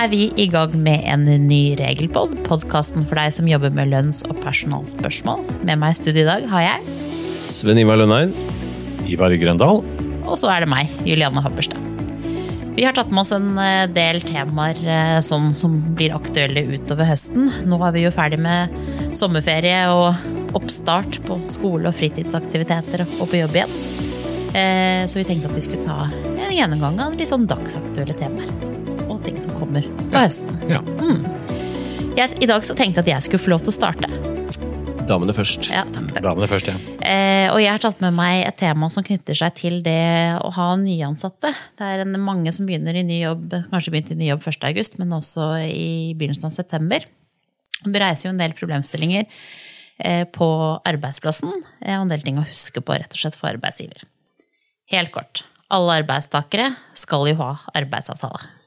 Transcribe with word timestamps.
er 0.00 0.08
vi 0.08 0.30
i 0.40 0.46
gang 0.48 0.72
med 0.80 1.02
en 1.12 1.26
ny 1.44 1.74
regelpod, 1.76 2.32
podkasten 2.46 3.04
for 3.04 3.18
deg 3.20 3.34
som 3.36 3.48
jobber 3.50 3.72
med 3.74 3.90
lønns- 3.92 4.22
og 4.28 4.38
personalspørsmål. 4.40 5.42
Med 5.66 5.76
meg 5.82 5.92
i 5.92 5.98
studio 5.98 6.22
i 6.24 6.28
dag 6.28 6.46
har 6.48 6.64
jeg, 6.64 6.94
Sven 7.50 7.80
Ivar 7.82 7.98
Lønneid. 8.00 8.32
Ivar 9.10 9.34
Grøndal. 9.36 9.82
og 10.24 10.36
så 10.38 10.48
er 10.54 10.62
det 10.64 10.70
meg, 10.70 10.88
Julianne 11.04 11.42
Habberstad. 11.42 11.82
Vi 12.76 12.84
har 12.86 12.94
tatt 12.96 13.10
med 13.10 13.24
oss 13.24 13.32
en 13.34 13.58
eh, 13.58 13.88
del 13.92 14.22
temaer 14.24 14.78
eh, 14.86 15.18
sånn 15.26 15.50
som 15.52 15.74
blir 15.98 16.14
aktuelle 16.16 16.62
utover 16.70 17.04
høsten. 17.10 17.50
Nå 17.68 17.80
er 17.84 17.92
vi 17.92 18.06
jo 18.06 18.14
ferdig 18.14 18.38
med 18.40 18.72
sommerferie 19.18 19.82
og 19.90 20.54
oppstart 20.56 21.20
på 21.26 21.40
skole- 21.50 21.90
og 21.90 21.98
fritidsaktiviteter 21.98 23.04
og 23.18 23.26
på 23.28 23.42
jobb 23.42 23.58
igjen. 23.58 23.76
Eh, 24.54 25.04
Så 25.10 25.20
vi 25.20 25.28
tenkte 25.28 25.50
at 25.50 25.58
vi 25.58 25.66
skulle 25.66 25.84
ta 25.84 26.06
en 26.08 26.56
gjennomgang 26.56 27.02
av 27.02 27.18
litt 27.18 27.28
sånn 27.28 27.50
dagsaktuelle 27.50 28.16
temaer. 28.16 28.69
Og 29.40 29.46
som 29.46 29.54
kommer 29.56 29.86
på 29.96 30.20
høsten. 30.20 30.58
Ja. 30.68 30.82
Jeg, 32.12 32.34
I 32.44 32.48
dag 32.50 32.64
så 32.66 32.74
tenkte 32.76 33.00
jeg 33.00 33.06
at 33.06 33.08
jeg 33.14 33.24
skulle 33.24 33.40
få 33.40 33.52
lov 33.54 33.62
til 33.64 33.72
å 33.72 33.76
starte. 33.78 34.10
Damene 35.08 35.32
først. 35.32 35.70
Ja, 35.72 35.86
takk, 35.88 36.10
takk. 36.12 36.20
Damene 36.26 36.48
først, 36.50 36.68
ja. 36.68 36.74
Eh, 37.00 37.46
og 37.48 37.62
jeg 37.62 37.72
har 37.72 37.80
tatt 37.80 38.02
med 38.04 38.12
meg 38.18 38.42
et 38.44 38.58
tema 38.60 38.90
som 38.92 39.06
knytter 39.06 39.38
seg 39.40 39.56
til 39.56 39.78
det 39.86 40.36
å 40.44 40.52
ha 40.58 40.68
nyansatte. 40.76 41.54
Det 41.80 41.88
er 41.88 42.04
en, 42.04 42.12
mange 42.20 42.52
som 42.52 42.68
begynner 42.68 43.00
i 43.00 43.06
ny 43.06 43.22
jobb, 43.22 43.56
kanskje 43.72 43.96
begynte 43.96 44.12
i 44.14 44.20
ny 44.20 44.28
jobb 44.28 44.44
1. 44.52 44.60
august, 44.68 45.00
men 45.00 45.16
også 45.16 45.48
i 45.64 46.12
begynnelsen 46.20 46.50
av 46.50 46.54
september. 46.54 47.08
Det 47.80 48.04
reiser 48.04 48.28
jo 48.28 48.34
en 48.34 48.44
del 48.44 48.54
problemstillinger 48.60 49.24
eh, 49.24 50.28
på 50.28 50.52
arbeidsplassen, 50.84 51.56
eh, 51.80 51.96
og 51.96 52.04
en 52.04 52.12
del 52.12 52.28
ting 52.28 52.44
å 52.44 52.46
huske 52.46 52.84
på 52.84 53.00
rett 53.00 53.16
og 53.16 53.24
slett 53.24 53.40
for 53.40 53.54
arbeidsgiver. 53.54 54.04
Helt 54.92 55.16
kort. 55.16 55.46
Alle 55.72 56.02
arbeidstakere 56.04 56.74
skal 56.98 57.30
jo 57.32 57.40
ha 57.40 57.54
arbeidsavtale. 57.72 58.59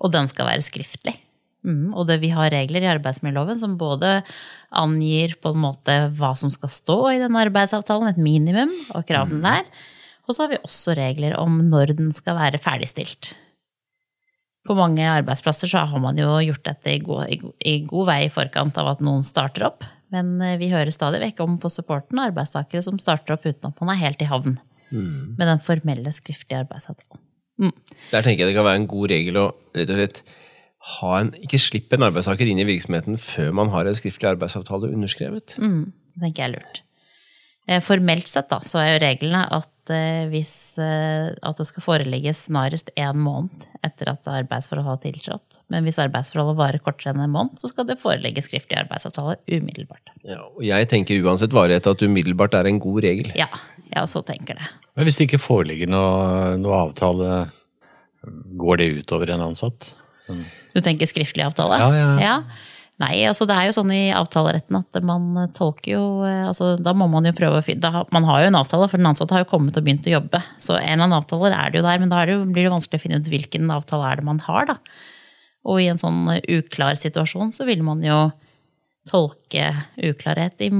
Og 0.00 0.12
den 0.14 0.30
skal 0.30 0.48
være 0.48 0.64
skriftlig. 0.64 1.16
Mm, 1.60 1.92
og 1.92 2.06
det, 2.08 2.22
vi 2.22 2.30
har 2.32 2.48
regler 2.54 2.86
i 2.86 2.88
arbeidsmiljøloven 2.94 3.60
som 3.60 3.76
både 3.80 4.20
angir 4.72 5.34
på 5.44 5.52
en 5.52 5.60
måte 5.60 5.96
hva 6.16 6.32
som 6.38 6.52
skal 6.52 6.72
stå 6.72 6.98
i 7.12 7.20
denne 7.20 7.42
arbeidsavtalen, 7.44 8.08
et 8.08 8.22
minimum 8.22 8.72
og 8.96 9.04
kravene 9.08 9.44
der. 9.44 9.68
Og 10.24 10.32
så 10.32 10.44
har 10.44 10.54
vi 10.54 10.62
også 10.62 10.96
regler 10.96 11.36
om 11.36 11.60
når 11.68 11.96
den 11.98 12.10
skal 12.16 12.38
være 12.38 12.62
ferdigstilt. 12.62 13.34
På 14.68 14.76
mange 14.76 15.04
arbeidsplasser 15.08 15.68
så 15.68 15.84
har 15.88 16.02
man 16.02 16.18
jo 16.20 16.32
gjort 16.44 16.64
dette 16.68 16.92
i 16.94 17.00
god, 17.04 17.28
i, 17.32 17.40
i 17.66 17.78
god 17.88 18.08
vei 18.08 18.20
i 18.26 18.32
forkant 18.32 18.76
av 18.80 18.94
at 18.94 19.04
noen 19.04 19.24
starter 19.26 19.66
opp. 19.68 19.84
Men 20.14 20.36
eh, 20.44 20.58
vi 20.60 20.72
hører 20.72 20.92
stadig 20.94 21.20
vekk 21.22 21.44
om 21.44 21.56
på 21.60 21.70
supporten 21.72 22.20
arbeidstakere 22.22 22.84
som 22.84 23.00
starter 23.00 23.36
opp 23.36 23.48
uten 23.48 23.70
at 23.70 23.80
man 23.80 23.92
er 23.94 24.04
helt 24.04 24.22
i 24.22 24.28
havn 24.30 24.58
med 24.90 25.46
den 25.46 25.60
formelle 25.62 26.10
skriftlige 26.10 26.64
arbeidsavtalen. 26.64 27.22
Der 28.10 28.24
tenker 28.24 28.44
jeg 28.44 28.52
det 28.52 28.58
kan 28.58 28.68
være 28.68 28.82
en 28.82 28.90
god 28.90 29.10
regel 29.12 29.40
å 29.40 29.48
rett 29.76 29.92
og 29.92 30.00
slett 30.00 30.22
ha 30.96 31.16
en, 31.20 31.32
ikke 31.44 31.60
slippe 31.60 31.98
en 31.98 32.06
arbeidstaker 32.08 32.48
inn 32.48 32.62
i 32.62 32.68
virksomheten 32.68 33.18
før 33.20 33.50
man 33.56 33.72
har 33.74 33.88
en 33.88 33.96
skriftlig 33.96 34.30
arbeidsavtale 34.32 34.88
underskrevet. 34.94 35.58
Mm, 35.60 35.90
det 36.14 36.22
tenker 36.24 36.42
jeg 36.42 36.48
er 36.48 36.56
lurt. 36.56 36.80
Eh, 37.70 37.82
Formelt 37.84 38.26
sett 38.26 38.48
da, 38.50 38.58
så 38.66 38.80
er 38.80 38.94
jo 38.94 39.02
reglene 39.04 39.42
at, 39.54 39.92
eh, 39.92 40.24
hvis, 40.32 40.78
eh, 40.80 41.28
at 41.30 41.60
det 41.60 41.66
skal 41.68 41.84
foreligge 41.84 42.32
snarest 42.34 42.90
én 42.96 43.20
måned 43.20 43.66
etter 43.84 44.10
at 44.10 44.26
arbeidsforholdet 44.26 44.88
har 44.88 45.02
tiltrådt. 45.04 45.60
Men 45.70 45.84
hvis 45.84 46.00
arbeidsforholdet 46.02 46.58
varer 46.58 46.82
kortere 46.82 47.12
enn 47.12 47.22
en 47.26 47.34
måned, 47.36 47.60
så 47.60 47.70
skal 47.70 47.86
det 47.86 48.00
foreligge 48.00 48.42
skriftlig 48.42 48.80
arbeidsavtale 48.80 49.36
umiddelbart. 49.46 50.14
Ja, 50.24 50.40
og 50.48 50.64
jeg 50.64 50.88
tenker 50.88 51.20
uansett 51.22 51.54
varighet 51.54 51.86
at 51.86 52.02
umiddelbart 52.02 52.56
er 52.58 52.66
en 52.66 52.80
god 52.80 53.04
regel. 53.04 53.30
Ja, 53.38 53.52
jeg 53.90 54.02
også 54.02 54.22
tenker 54.26 54.58
det. 54.58 54.66
Men 54.96 55.06
hvis 55.06 55.18
det 55.18 55.28
ikke 55.28 55.42
foreligger 55.42 55.90
noe, 55.90 56.56
noe 56.60 56.82
avtale, 56.86 57.30
går 58.60 58.82
det 58.82 58.90
utover 59.00 59.32
en 59.34 59.48
ansatt? 59.50 59.94
Du 60.74 60.80
tenker 60.84 61.08
skriftlig 61.08 61.44
avtale? 61.46 61.80
Ja, 61.80 62.10
ja. 62.22 62.36
Nei, 63.00 63.14
altså 63.24 63.46
det 63.48 63.54
er 63.56 63.70
jo 63.70 63.76
sånn 63.78 63.92
i 63.96 64.10
avtaleretten 64.12 64.76
at 64.76 64.98
man 65.08 65.46
tolker 65.56 65.94
jo 65.94 66.02
eh, 66.28 66.42
altså 66.44 66.74
Da 66.76 66.92
må 66.92 67.06
man 67.08 67.24
jo 67.24 67.32
prøve 67.32 67.62
å 67.62 67.64
finne 67.64 68.02
Man 68.12 68.26
har 68.28 68.42
jo 68.42 68.50
en 68.50 68.58
avtale, 68.60 68.90
for 68.92 69.00
den 69.00 69.08
ansatte 69.08 69.32
har 69.32 69.46
jo 69.46 69.48
kommet 69.54 69.78
og 69.80 69.86
begynt 69.86 70.08
å 70.10 70.12
jobbe. 70.18 70.42
Så 70.60 70.76
en 70.76 70.84
eller 70.84 71.06
annen 71.06 71.16
avtale 71.16 71.48
er 71.56 71.72
det 71.72 71.80
jo 71.80 71.86
der, 71.86 72.02
men 72.02 72.12
da 72.12 72.26
det 72.28 72.36
jo, 72.36 72.44
blir 72.44 72.68
det 72.68 72.74
vanskelig 72.74 73.00
å 73.00 73.04
finne 73.06 73.22
ut 73.22 73.32
hvilken 73.32 73.72
avtale 73.72 74.10
er 74.10 74.20
det 74.20 74.26
man 74.28 74.42
har, 74.44 74.68
da. 74.74 74.76
Og 75.70 75.80
i 75.80 75.88
en 75.92 76.00
sånn 76.00 76.28
uklar 76.28 76.96
situasjon 77.00 77.54
så 77.56 77.66
vil 77.68 77.82
man 77.84 78.04
jo 78.04 78.18
tolke 79.08 79.70
uklarhet 79.96 80.60
i, 80.64 80.70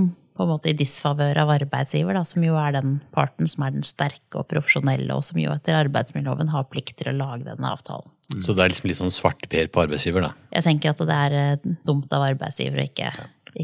på 0.41 0.47
en 0.47 0.55
måte 0.55 0.71
i 0.73 0.77
disfavør 0.77 1.43
av 1.43 1.51
arbeidsgiver, 1.53 2.17
da, 2.17 2.23
som 2.25 2.45
jo 2.45 2.57
er 2.57 2.73
den 2.79 2.95
parten 3.13 3.49
som 3.51 3.67
er 3.67 3.75
den 3.75 3.85
sterke 3.85 4.41
og 4.41 4.49
profesjonelle, 4.49 5.13
og 5.13 5.27
som 5.27 5.41
jo 5.41 5.53
etter 5.53 5.77
arbeidsmiljøloven 5.77 6.53
har 6.55 6.71
plikt 6.73 6.97
til 7.01 7.13
å 7.13 7.19
lage 7.19 7.45
denne 7.45 7.75
avtalen. 7.75 8.09
Så 8.41 8.55
det 8.55 8.63
er 8.63 8.73
liksom 8.73 8.89
litt 8.89 9.01
sånn 9.01 9.13
svarteper 9.13 9.69
på 9.75 9.83
arbeidsgiver, 9.85 10.25
da. 10.25 10.33
Jeg 10.55 10.65
tenker 10.65 10.95
at 10.95 11.03
det 11.05 11.19
er 11.27 11.37
eh, 11.37 11.69
dumt 11.85 12.09
av 12.15 12.25
arbeidsgiver 12.31 12.81
å 12.81 12.87
ikke, 12.87 13.11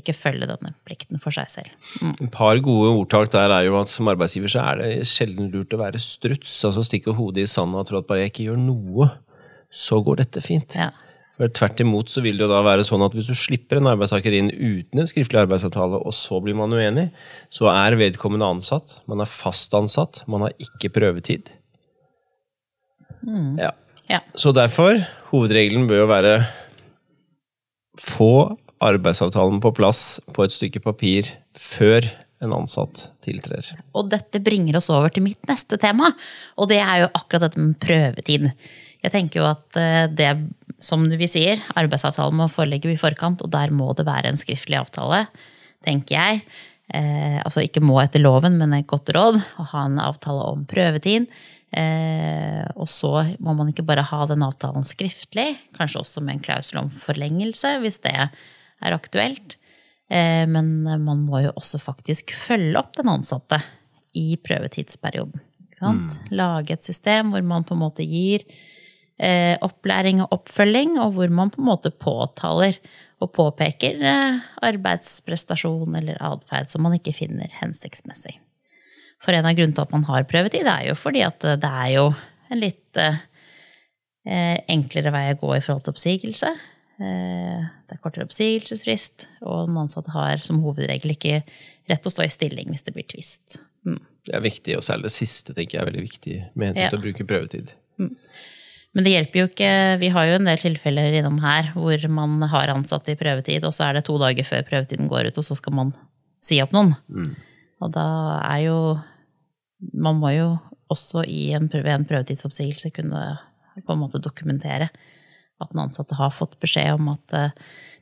ikke 0.02 0.16
følge 0.18 0.50
denne 0.50 0.74
plikten 0.84 1.22
for 1.22 1.32
seg 1.32 1.48
selv. 1.52 1.72
Mm. 2.02 2.12
Et 2.26 2.34
par 2.34 2.60
gode 2.66 2.92
ordtak 2.98 3.30
der 3.32 3.54
er 3.56 3.68
jo 3.70 3.78
at 3.80 3.92
som 3.92 4.10
arbeidsgiver 4.12 4.52
så 4.52 4.66
er 4.74 4.82
det 4.82 5.08
sjelden 5.08 5.48
lurt 5.54 5.72
å 5.72 5.80
være 5.80 6.02
struts. 6.02 6.58
Altså 6.66 6.84
stikke 6.84 7.14
hodet 7.16 7.46
i 7.46 7.50
sanda 7.50 7.80
og 7.80 7.88
tro 7.88 8.02
at 8.02 8.10
bare 8.10 8.26
jeg 8.26 8.34
ikke 8.34 8.50
gjør 8.50 8.60
noe, 8.66 9.08
så 9.72 10.02
går 10.04 10.24
dette 10.26 10.44
fint. 10.44 10.76
Ja. 10.76 10.90
For 11.36 11.52
Tvert 11.52 11.80
imot 11.84 12.12
så 12.12 12.22
vil 12.24 12.38
det 12.38 12.46
jo 12.46 12.50
da 12.50 12.62
være 12.64 12.84
sånn 12.86 13.04
at 13.04 13.12
hvis 13.16 13.28
du 13.28 13.36
slipper 13.36 13.80
en 13.80 13.90
arbeidstaker 13.90 14.32
inn 14.32 14.48
uten 14.52 15.02
en 15.02 15.08
skriftlig 15.08 15.42
arbeidsavtale, 15.42 16.00
og 16.00 16.14
så 16.16 16.40
blir 16.40 16.56
man 16.56 16.72
uenig, 16.72 17.10
så 17.52 17.68
er 17.72 17.98
vedkommende 18.00 18.48
ansatt. 18.56 19.00
Man 19.10 19.20
er 19.20 19.28
fast 19.28 19.74
ansatt. 19.76 20.22
Man 20.30 20.46
har 20.46 20.54
ikke 20.62 20.94
prøvetid. 20.96 21.52
Ja. 23.60 23.74
Ja. 24.08 24.20
Så 24.38 24.52
derfor, 24.54 25.00
hovedregelen 25.32 25.88
bør 25.90 26.04
jo 26.04 26.12
være 26.12 26.36
få 28.00 28.30
arbeidsavtalen 28.84 29.60
på 29.64 29.72
plass 29.76 30.20
på 30.36 30.44
et 30.44 30.54
stykke 30.54 30.82
papir 30.84 31.28
før 31.58 32.06
en 32.44 32.52
ansatt 32.52 33.10
tiltrer. 33.24 33.72
Og 33.96 34.10
dette 34.12 34.40
bringer 34.44 34.78
oss 34.78 34.90
over 34.92 35.12
til 35.12 35.24
mitt 35.24 35.40
neste 35.48 35.78
tema, 35.80 36.10
og 36.60 36.68
det 36.70 36.80
er 36.82 37.04
jo 37.04 37.12
akkurat 37.16 37.48
dette 37.48 37.62
med 37.62 37.78
prøvetid. 37.82 38.50
Jeg 39.06 39.14
tenker 39.14 39.42
jo 39.42 39.48
at 39.48 39.78
eh, 39.78 40.04
det, 40.10 40.30
som 40.82 41.04
vi 41.06 41.28
sier, 41.30 41.62
arbeidsavtalen 41.78 42.40
må 42.40 42.48
foreligge 42.50 42.90
i 42.90 43.00
forkant, 43.00 43.44
og 43.44 43.52
der 43.54 43.74
må 43.74 43.92
det 43.94 44.06
være 44.08 44.32
en 44.32 44.40
skriftlig 44.40 44.80
avtale, 44.80 45.26
tenker 45.86 46.16
jeg. 46.18 46.40
Eh, 46.94 47.38
altså 47.42 47.62
ikke 47.62 47.82
må 47.82 48.00
etter 48.02 48.22
loven, 48.22 48.58
men 48.60 48.74
et 48.74 48.88
godt 48.90 49.12
råd 49.14 49.38
å 49.38 49.68
ha 49.72 49.84
en 49.86 50.00
avtale 50.02 50.50
om 50.50 50.66
prøvetid. 50.68 51.30
Eh, 51.76 52.62
og 52.78 52.90
så 52.90 53.12
må 53.42 53.54
man 53.58 53.70
ikke 53.70 53.86
bare 53.86 54.06
ha 54.06 54.20
den 54.30 54.44
avtalen 54.46 54.86
skriftlig, 54.86 55.48
kanskje 55.78 56.02
også 56.02 56.22
med 56.24 56.36
en 56.36 56.44
klausul 56.44 56.82
om 56.84 56.92
forlengelse, 56.94 57.76
hvis 57.82 58.00
det 58.06 58.14
er 58.16 58.94
aktuelt. 58.94 59.58
Eh, 60.10 60.44
men 60.50 60.80
man 60.82 61.26
må 61.26 61.42
jo 61.46 61.54
også 61.58 61.82
faktisk 61.82 62.34
følge 62.38 62.78
opp 62.78 62.94
den 62.98 63.10
ansatte 63.10 63.60
i 64.16 64.34
prøvetidsperioden. 64.42 65.42
Sant? 65.76 66.14
Lage 66.32 66.72
et 66.72 66.86
system 66.86 67.34
hvor 67.34 67.42
man 67.44 67.66
på 67.66 67.74
en 67.76 67.82
måte 67.82 68.06
gir 68.06 68.46
eh, 69.18 69.56
opplæring 69.64 70.22
og 70.24 70.32
oppfølging, 70.40 70.98
og 71.02 71.14
hvor 71.16 71.32
man 71.32 71.50
på 71.50 71.60
en 71.62 71.68
måte 71.70 71.90
påtaler 71.90 72.78
og 73.24 73.32
påpeker 73.32 74.02
eh, 74.04 74.40
arbeidsprestasjon 74.66 75.96
eller 75.96 76.20
atferd 76.20 76.72
som 76.72 76.84
man 76.84 76.96
ikke 76.98 77.14
finner 77.16 77.48
hensiktsmessig. 77.62 78.36
For 79.24 79.32
en 79.32 79.48
av 79.48 79.56
grunnene 79.56 79.74
til 79.78 79.86
at 79.86 79.94
man 79.96 80.04
har 80.10 80.26
prøvetid, 80.28 80.68
er 80.68 80.90
jo 80.90 80.96
fordi 80.98 81.22
at 81.24 81.40
det 81.40 81.70
er 81.70 81.92
jo 81.96 82.10
en 82.52 82.60
litt 82.60 83.00
eh, 83.00 83.16
eh, 84.28 84.58
enklere 84.72 85.12
vei 85.14 85.30
å 85.32 85.38
gå 85.40 85.54
i 85.56 85.62
forhold 85.64 85.86
til 85.86 85.96
oppsigelse. 85.96 86.52
Eh, 87.00 87.64
Det 87.86 87.94
er 87.96 88.02
kortere 88.02 88.26
oppsigelsesfrist, 88.26 89.28
og 89.46 89.68
den 89.68 89.76
ansatte 89.78 90.10
har 90.10 90.40
som 90.42 90.60
hovedregel 90.64 91.12
ikke 91.14 91.40
rett 91.88 92.02
til 92.02 92.10
å 92.10 92.14
stå 92.16 92.24
i 92.26 92.32
stilling 92.34 92.72
hvis 92.72 92.82
det 92.82 92.94
blir 92.96 93.06
tvist. 93.08 93.60
Mm. 93.86 94.00
Det 94.26 94.34
er 94.34 94.42
viktig, 94.42 94.74
og 94.76 94.82
særlig 94.82 95.06
det 95.06 95.14
siste 95.14 95.54
tenker 95.54 95.78
jeg 95.78 95.82
er 95.84 95.90
veldig 95.92 96.02
viktig 96.02 96.36
med 96.58 96.72
hensyn 96.72 96.88
Ja. 96.90 96.98
å 96.98 97.02
bruke 97.04 97.26
prøvetid. 97.30 97.72
Men 98.96 99.04
det 99.04 99.12
hjelper 99.12 99.42
jo 99.42 99.46
ikke 99.50 99.70
Vi 100.00 100.08
har 100.14 100.24
jo 100.24 100.36
en 100.38 100.48
del 100.48 100.60
tilfeller 100.62 101.18
innom 101.18 101.36
her 101.44 101.68
hvor 101.76 102.06
man 102.08 102.38
har 102.48 102.72
ansatte 102.72 103.12
i 103.12 103.18
prøvetid, 103.20 103.64
og 103.68 103.74
så 103.76 103.90
er 103.90 103.98
det 103.98 104.06
to 104.08 104.16
dager 104.22 104.46
før 104.48 104.64
prøvetiden 104.64 105.10
går 105.10 105.28
ut, 105.28 105.40
og 105.42 105.44
så 105.44 105.56
skal 105.58 105.76
man 105.76 105.92
si 106.40 106.62
opp 106.64 106.72
noen. 106.72 106.94
Og 107.84 107.92
da 107.92 108.06
er 108.46 108.62
jo 108.68 108.78
Man 109.92 110.16
må 110.16 110.30
jo 110.32 110.58
også 110.88 111.26
i 111.28 111.52
en, 111.52 111.68
prøve- 111.68 111.92
en 111.92 112.06
prøvetidsoppsigelse 112.08 112.90
kunne 112.96 113.38
på 113.84 113.92
en 113.92 114.00
måte 114.00 114.22
dokumentere 114.22 114.88
at 115.60 115.72
den 115.72 115.82
ansatte 115.82 116.16
har 116.16 116.30
fått 116.32 116.56
beskjed 116.60 116.94
om 116.96 117.10
at 117.12 117.34
eh, 117.36 117.50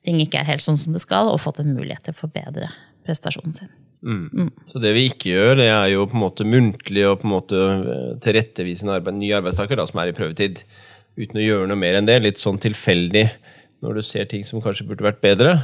ting 0.04 0.20
ikke 0.22 0.38
er 0.38 0.48
helt 0.52 0.62
sånn 0.62 0.78
som 0.78 0.94
det 0.94 1.02
skal, 1.02 1.30
og 1.30 1.40
fått 1.42 1.58
en 1.62 1.74
mulighet 1.74 2.04
til 2.06 2.14
å 2.14 2.20
forbedre 2.20 2.68
prestasjonen 3.06 3.54
sin. 3.58 3.72
Så 4.70 4.80
det 4.82 4.92
vi 4.96 5.06
ikke 5.08 5.32
gjør, 5.32 5.54
det 5.62 5.68
er 5.72 5.86
jo 5.94 6.04
på 6.10 6.18
en 6.18 6.24
måte 6.26 6.44
muntlig 6.44 7.06
og 7.08 7.22
på 7.22 7.28
en 7.28 7.32
måte 7.32 7.56
tilrettevisende 7.56 8.20
tilrettevise 8.24 8.84
en 8.84 8.94
arbeid, 8.96 9.18
ny 9.20 9.30
arbeidstaker 9.38 9.80
da, 9.80 9.86
som 9.88 10.00
er 10.02 10.12
i 10.12 10.16
prøvetid, 10.16 10.60
uten 11.16 11.40
å 11.40 11.44
gjøre 11.44 11.68
noe 11.70 11.80
mer 11.80 11.96
enn 11.98 12.08
det. 12.08 12.18
Litt 12.24 12.42
sånn 12.42 12.60
tilfeldig 12.60 13.28
når 13.84 14.00
du 14.00 14.06
ser 14.06 14.28
ting 14.28 14.44
som 14.46 14.62
kanskje 14.64 14.86
burde 14.88 15.06
vært 15.06 15.22
bedre. 15.24 15.56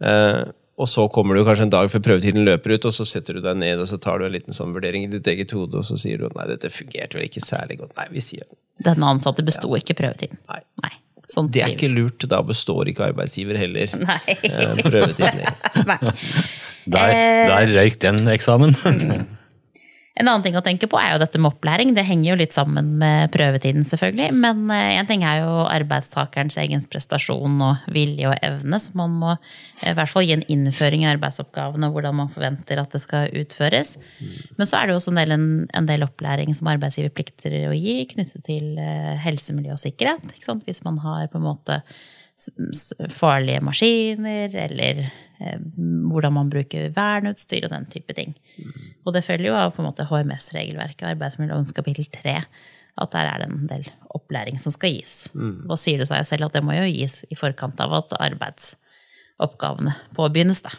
Eh, 0.00 0.42
og 0.76 0.88
så 0.92 1.06
kommer 1.08 1.36
du 1.36 1.44
kanskje 1.46 1.64
en 1.68 1.72
dag 1.72 1.88
før 1.88 2.02
prøvetiden 2.04 2.44
løper 2.44 2.76
ut, 2.76 2.88
og 2.88 2.92
så 2.92 3.06
setter 3.08 3.38
du 3.38 3.44
deg 3.44 3.56
ned 3.60 3.80
og 3.80 3.88
så 3.88 3.96
tar 4.02 4.20
du 4.20 4.26
en 4.26 4.34
liten 4.34 4.56
sånn 4.56 4.74
vurdering 4.76 5.06
i 5.06 5.12
ditt 5.14 5.28
eget 5.32 5.54
hode, 5.56 5.80
og 5.80 5.88
så 5.88 5.96
sier 6.00 6.20
du 6.20 6.26
at 6.28 6.36
nei, 6.36 6.50
dette 6.52 6.72
fungerte 6.72 7.16
vel 7.16 7.28
ikke 7.30 7.44
særlig 7.44 7.80
godt. 7.80 7.96
Nei, 7.96 8.10
vi 8.12 8.24
sier 8.24 8.44
Denne 8.84 9.08
ansatte 9.08 9.44
besto 9.44 9.72
ikke 9.78 9.96
prøvetiden. 9.96 10.40
nei. 10.52 10.60
Nei. 10.84 10.92
Sånn 11.32 11.48
Det 11.50 11.62
er 11.64 11.72
ikke 11.74 11.88
lurt. 11.90 12.22
Da 12.30 12.38
består 12.46 12.86
ikke 12.86 13.08
arbeidsgiver 13.08 13.56
heller 13.58 13.90
Nei. 13.98 14.20
eh, 14.46 14.76
prøvetiden. 14.84 15.42
Nei. 15.90 15.98
Der, 16.86 17.10
Eh. 17.10 17.46
der 17.50 17.72
røyk 17.80 17.98
den 18.00 18.26
eksamen. 18.28 18.76
En 20.16 20.30
annen 20.30 20.40
ting 20.46 20.54
å 20.56 20.62
tenke 20.64 20.88
på 20.88 20.96
er 20.96 21.10
jo 21.12 21.18
dette 21.20 21.36
med 21.36 21.50
opplæring. 21.50 21.90
Det 21.92 22.06
henger 22.08 22.30
jo 22.30 22.36
litt 22.40 22.54
sammen 22.56 22.94
med 23.02 23.28
prøvetiden, 23.34 23.84
selvfølgelig. 23.84 24.30
Men 24.32 24.62
eh, 24.72 24.94
en 24.96 25.08
ting 25.08 25.26
er 25.28 25.42
jo 25.42 25.66
arbeidstakerens 25.68 26.56
egen 26.62 26.80
prestasjon 26.88 27.58
og 27.66 27.90
vilje 27.92 28.30
og 28.30 28.38
evne, 28.40 28.80
så 28.80 28.96
man 28.96 29.12
må 29.20 29.34
eh, 29.34 29.90
i 29.90 29.94
hvert 29.98 30.08
fall 30.08 30.24
gi 30.24 30.32
en 30.38 30.46
innføring 30.48 31.04
i 31.04 31.10
arbeidsoppgavene 31.10 31.90
og 31.90 31.98
hvordan 31.98 32.16
man 32.22 32.32
forventer 32.32 32.80
at 32.80 32.96
det 32.96 33.02
skal 33.04 33.28
utføres. 33.42 33.98
Men 34.56 34.64
så 34.64 34.80
er 34.80 34.88
det 34.88 34.96
jo 34.96 35.02
også 35.02 35.12
en 35.12 35.20
del, 35.20 35.36
en, 35.36 35.90
del 35.92 36.08
opplæring 36.08 36.56
som 36.56 36.72
arbeidsgiver 36.72 37.12
plikter 37.12 37.60
å 37.68 37.76
gi 37.76 37.98
knyttet 38.14 38.48
til 38.48 38.80
helse, 39.20 39.52
miljø 39.52 39.76
og 39.76 39.84
sikkerhet. 39.84 40.24
Hvis 40.64 40.80
man 40.88 40.96
har 41.04 41.28
på 41.28 41.36
en 41.36 41.50
måte 41.50 41.82
farlige 43.12 43.62
maskiner, 43.64 44.52
eller 44.66 45.02
eh, 45.06 45.58
hvordan 46.10 46.36
man 46.36 46.52
bruker 46.52 46.90
verneutstyr 46.96 47.66
og 47.66 47.74
den 47.74 47.88
type 47.92 48.16
ting. 48.16 48.36
Og 49.04 49.14
det 49.16 49.24
følger 49.26 49.50
jo 49.50 49.58
av 49.58 49.74
på 49.74 49.82
en 49.82 49.90
måte 49.90 50.06
HMS-regelverket, 50.08 51.06
arbeidsmiljølovens 51.14 51.74
kapittel 51.76 52.08
3, 52.12 52.38
at 52.96 53.12
der 53.12 53.28
er 53.28 53.42
det 53.42 53.50
en 53.50 53.68
del 53.68 53.88
opplæring 54.16 54.60
som 54.60 54.72
skal 54.72 54.94
gis. 54.96 55.28
Da 55.68 55.76
sier 55.80 56.00
det 56.00 56.08
seg 56.08 56.22
jo 56.22 56.28
selv 56.28 56.48
at 56.48 56.56
det 56.56 56.64
må 56.64 56.76
jo 56.76 56.88
gis 56.88 57.22
i 57.28 57.36
forkant 57.36 57.80
av 57.84 57.92
at 57.98 58.16
arbeidsoppgavene 58.16 59.92
påbegynnes. 60.16 60.62
Da. 60.64 60.72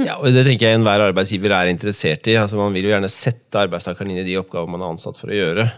Ja, 0.00 0.16
og 0.18 0.32
Det 0.32 0.46
tenker 0.46 0.70
jeg 0.70 0.80
enhver 0.80 1.04
arbeidsgiver 1.04 1.54
er 1.54 1.70
interessert 1.70 2.26
i. 2.26 2.38
Altså, 2.40 2.58
man 2.58 2.74
vil 2.74 2.88
jo 2.88 2.94
gjerne 2.94 3.10
sette 3.12 3.62
arbeidstakeren 3.62 4.10
inn 4.10 4.22
i 4.24 4.26
de 4.26 4.38
oppgavene 4.40 4.74
man 4.74 4.86
er 4.86 4.94
ansatt 4.94 5.20
for 5.20 5.30
å 5.30 5.38
gjøre. 5.38 5.68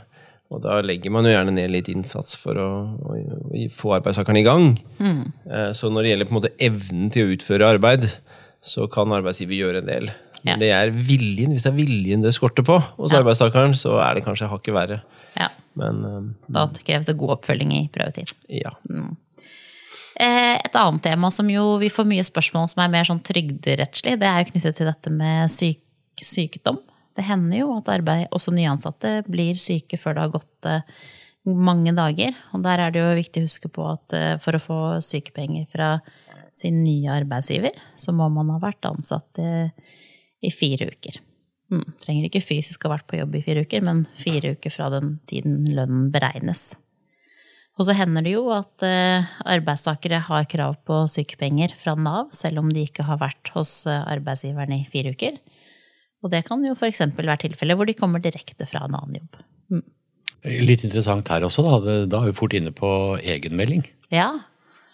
Og 0.54 0.60
da 0.62 0.76
legger 0.86 1.10
man 1.14 1.26
jo 1.26 1.32
gjerne 1.34 1.52
ned 1.56 1.72
litt 1.74 1.88
innsats 1.90 2.36
for 2.38 2.58
å, 2.62 2.68
å, 2.94 3.16
å 3.50 3.64
få 3.74 3.94
arbeidstakeren 3.98 4.38
i 4.38 4.44
gang. 4.46 4.68
Eh, 5.02 5.72
Så 5.74 5.90
når 5.90 6.06
det 6.06 6.12
gjelder 6.12 6.28
på 6.30 6.34
en 6.36 6.40
måte 6.40 6.52
evnen 6.62 7.10
til 7.14 7.26
å 7.26 7.34
utføre 7.34 7.72
arbeid, 7.74 8.06
så 8.64 8.86
kan 8.92 9.12
arbeidsgiver 9.12 9.58
gjøre 9.58 9.82
en 9.82 9.90
del. 9.90 10.12
Ja. 10.44 10.52
Men 10.54 10.60
det 10.60 10.70
er 10.76 10.92
viljen, 11.08 11.52
hvis 11.56 11.64
det 11.64 11.72
er 11.72 11.76
viljen 11.78 12.22
det 12.24 12.34
skorter 12.36 12.64
på 12.68 12.78
hos 13.00 13.12
Ja. 13.12 13.20
arbeidstakeren, 13.22 13.74
så 13.76 13.96
er 14.04 14.14
det 14.18 14.24
kanskje 14.26 14.48
hakket 14.52 14.74
verre. 14.76 15.00
Ja, 15.40 15.48
Men 15.74 16.04
um, 16.04 16.26
da 16.46 16.66
kreves 16.84 17.08
det 17.10 17.16
god 17.18 17.38
oppfølging 17.38 17.72
i 17.74 17.88
prøvetid. 17.92 18.32
ja. 18.48 18.70
Mm. 18.88 19.16
Et 20.20 20.76
annet 20.78 21.02
tema 21.02 21.26
som 21.34 21.48
jo 21.50 21.76
vi 21.82 21.88
får 21.90 22.06
mye 22.06 22.22
spørsmål 22.22 22.68
om 22.68 22.70
som 22.70 22.82
er 22.84 22.92
mer 22.92 23.06
sånn 23.08 23.18
trygderettslig, 23.26 24.12
det 24.20 24.28
er 24.28 24.44
jo 24.44 24.50
knyttet 24.52 24.76
til 24.78 24.86
dette 24.86 25.10
med 25.10 25.50
syk, 25.50 25.80
sykdom. 26.22 26.78
Det 27.14 27.24
hender 27.28 27.60
jo 27.60 27.74
at 27.76 27.90
arbeid, 27.92 28.26
også 28.34 28.54
nyansatte 28.54 29.20
blir 29.30 29.58
syke 29.62 29.98
før 30.00 30.16
det 30.16 30.24
har 30.24 30.32
gått 30.34 30.68
eh, 30.68 31.02
mange 31.46 31.94
dager. 31.94 32.34
Og 32.56 32.64
der 32.64 32.82
er 32.82 32.94
det 32.94 33.02
jo 33.02 33.18
viktig 33.20 33.42
å 33.42 33.48
huske 33.48 33.70
på 33.72 33.86
at 33.92 34.16
eh, 34.16 34.32
for 34.42 34.58
å 34.58 34.62
få 34.62 34.80
sykepenger 35.04 35.68
fra 35.70 35.96
sin 36.54 36.82
nye 36.84 37.10
arbeidsgiver, 37.14 37.74
så 37.98 38.14
må 38.14 38.28
man 38.30 38.50
ha 38.54 38.60
vært 38.62 38.86
ansatt 38.90 39.42
eh, 39.42 39.70
i 40.44 40.50
fire 40.54 40.90
uker. 40.90 41.20
Mm, 41.72 41.86
trenger 42.02 42.28
ikke 42.28 42.44
fysisk 42.44 42.84
å 42.84 42.90
ha 42.90 42.96
vært 42.96 43.08
på 43.10 43.18
jobb 43.18 43.38
i 43.38 43.44
fire 43.46 43.62
uker, 43.64 43.84
men 43.86 44.04
fire 44.18 44.54
uker 44.58 44.74
fra 44.74 44.90
den 44.92 45.16
tiden 45.30 45.62
lønnen 45.70 46.10
beregnes. 46.14 46.74
Og 47.74 47.88
så 47.88 47.94
hender 47.98 48.22
det 48.22 48.36
jo 48.36 48.44
at 48.54 48.84
arbeidstakere 48.86 50.20
har 50.28 50.44
krav 50.46 50.76
på 50.86 51.00
sykepenger 51.10 51.72
fra 51.74 51.96
Nav, 51.98 52.28
selv 52.30 52.62
om 52.62 52.68
de 52.70 52.84
ikke 52.86 53.02
har 53.08 53.18
vært 53.18 53.50
hos 53.56 53.80
arbeidsgiveren 53.90 54.76
i 54.76 54.84
fire 54.92 55.10
uker. 55.16 55.40
Og 56.24 56.32
det 56.32 56.42
kan 56.48 56.62
jo 56.64 56.72
f.eks. 56.74 57.02
være 57.18 57.36
tilfeller 57.44 57.76
hvor 57.76 57.86
de 57.88 57.94
kommer 57.98 58.22
direkte 58.24 58.64
fra 58.66 58.86
en 58.88 58.96
annen 58.96 59.20
jobb. 59.20 59.42
Litt 60.44 60.82
interessant 60.84 61.28
her 61.32 61.44
også, 61.46 61.62
da. 61.64 61.94
Da 62.08 62.18
er 62.22 62.30
vi 62.32 62.36
fort 62.36 62.52
inne 62.56 62.72
på 62.76 62.88
egenmelding. 63.22 63.84
Ja, 64.12 64.32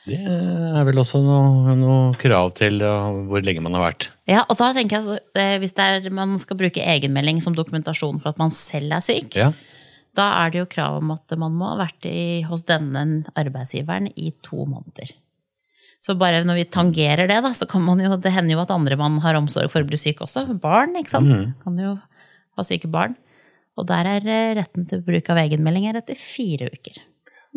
Det 0.06 0.16
er 0.24 0.84
vel 0.88 0.96
også 1.02 1.18
noe, 1.22 1.74
noe 1.76 2.14
krav 2.18 2.54
til 2.56 2.78
hvor 2.80 3.42
lenge 3.44 3.60
man 3.62 3.74
har 3.76 3.82
vært. 3.90 4.06
ja 4.30 4.44
og 4.48 4.56
da 4.58 4.70
tenker 4.72 4.96
jeg 4.96 5.02
altså, 5.04 5.18
eh, 5.36 5.58
hvis 5.60 5.74
det 5.76 5.84
er, 5.84 6.10
man 6.16 6.38
skal 6.40 6.56
bruke 6.56 6.80
egenmelding 6.82 7.38
som 7.44 7.54
dokumentasjon 7.54 8.18
for 8.22 8.30
at 8.32 8.38
man 8.40 8.50
selv 8.56 8.94
er 8.96 9.04
syk, 9.04 9.36
Ja. 9.36 9.50
da 10.16 10.30
er 10.46 10.50
det 10.54 10.62
jo 10.62 10.70
krav 10.72 10.96
om 11.02 11.10
at 11.12 11.36
man 11.38 11.52
må 11.52 11.68
ha 11.68 11.76
vært 11.84 12.06
i, 12.08 12.40
hos 12.48 12.62
denne 12.64 13.24
arbeidsgiveren 13.36 14.08
i 14.16 14.32
to 14.42 14.64
måneder. 14.64 15.12
Så 16.00 16.14
bare 16.16 16.40
når 16.48 16.56
vi 16.62 16.64
tangerer 16.72 17.28
det, 17.28 17.40
da, 17.44 17.50
så 17.56 17.66
kan 17.68 17.82
man 17.84 18.00
jo, 18.00 18.14
det 18.16 18.32
hender 18.32 18.56
jo 18.56 18.62
at 18.62 18.70
andre 18.72 18.96
man 18.96 19.18
har 19.20 19.36
omsorg 19.36 19.68
for, 19.72 19.84
blir 19.84 20.00
syke 20.00 20.24
også. 20.24 20.46
Barn, 20.62 20.94
ikke 20.96 21.12
sant. 21.12 21.28
Kan 21.60 21.76
jo 21.80 21.98
ha 22.56 22.64
syke 22.64 22.88
barn. 22.92 23.18
Og 23.78 23.86
der 23.88 24.08
er 24.08 24.24
eh, 24.28 24.54
retten 24.60 24.86
til 24.88 25.02
bruk 25.04 25.28
av 25.32 25.38
egenmelding 25.44 25.86
er 25.90 26.00
etter 26.00 26.16
fire 26.18 26.70
uker. 26.72 27.02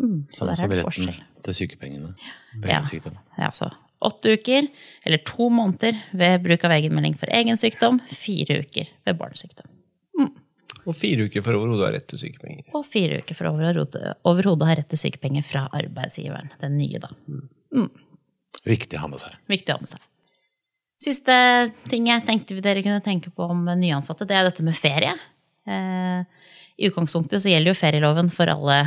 Mm, 0.00 0.24
så 0.28 0.42
Sånn 0.44 0.50
der 0.52 0.62
er 0.64 0.72
det 0.74 0.84
forskjell. 0.84 1.18
til 1.46 1.56
sykepengene. 1.60 2.12
Ja. 2.64 2.80
Ja, 3.38 3.50
så 3.56 3.70
åtte 4.04 4.34
uker, 4.36 4.66
eller 5.06 5.20
to 5.24 5.48
måneder 5.52 5.96
ved 6.12 6.42
bruk 6.44 6.64
av 6.68 6.74
egenmelding 6.76 7.14
for 7.16 7.30
egen 7.32 7.56
sykdom, 7.56 8.00
fire 8.12 8.60
uker 8.60 8.90
ved 9.08 9.16
barnesykdom. 9.20 9.70
Og 10.84 10.96
fire 10.98 11.24
uker 11.30 11.40
for 11.40 11.56
overhodet 11.56 11.80
å 11.80 11.86
ha 11.88 11.92
rett 11.94 12.08
til 12.12 12.20
sykepenger. 12.20 12.66
Og 12.76 12.84
fire 12.84 13.22
uker 13.22 13.38
for 13.38 13.48
overhodet 13.48 14.16
å 14.20 14.68
ha 14.68 14.74
rett 14.76 14.90
til 14.92 15.00
sykepenger 15.00 15.46
fra 15.46 15.62
arbeidsgiveren. 15.72 16.50
Den 16.60 16.76
nye, 16.76 17.00
da. 17.00 17.08
Viktig 18.64 18.98
å 18.98 19.04
ha 19.04 19.10
med 19.10 19.22
seg. 19.22 19.36
Viktig 19.50 19.74
å 19.74 19.78
ha 19.78 19.84
med 19.84 19.92
seg. 19.92 20.10
Siste 21.04 21.34
ting 21.90 22.08
jeg 22.08 22.24
tenkte 22.24 22.60
dere 22.64 22.82
kunne 22.84 23.02
tenke 23.04 23.32
på 23.34 23.48
om 23.50 23.66
nyansatte, 23.66 24.26
det 24.28 24.36
er 24.38 24.46
dette 24.46 24.64
med 24.64 24.76
ferie. 24.78 25.12
Eh, 25.68 26.22
I 26.78 26.88
utgangspunktet 26.88 27.42
så 27.42 27.50
gjelder 27.50 27.74
jo 27.74 27.80
ferieloven 27.80 28.30
for 28.32 28.50
alle, 28.52 28.78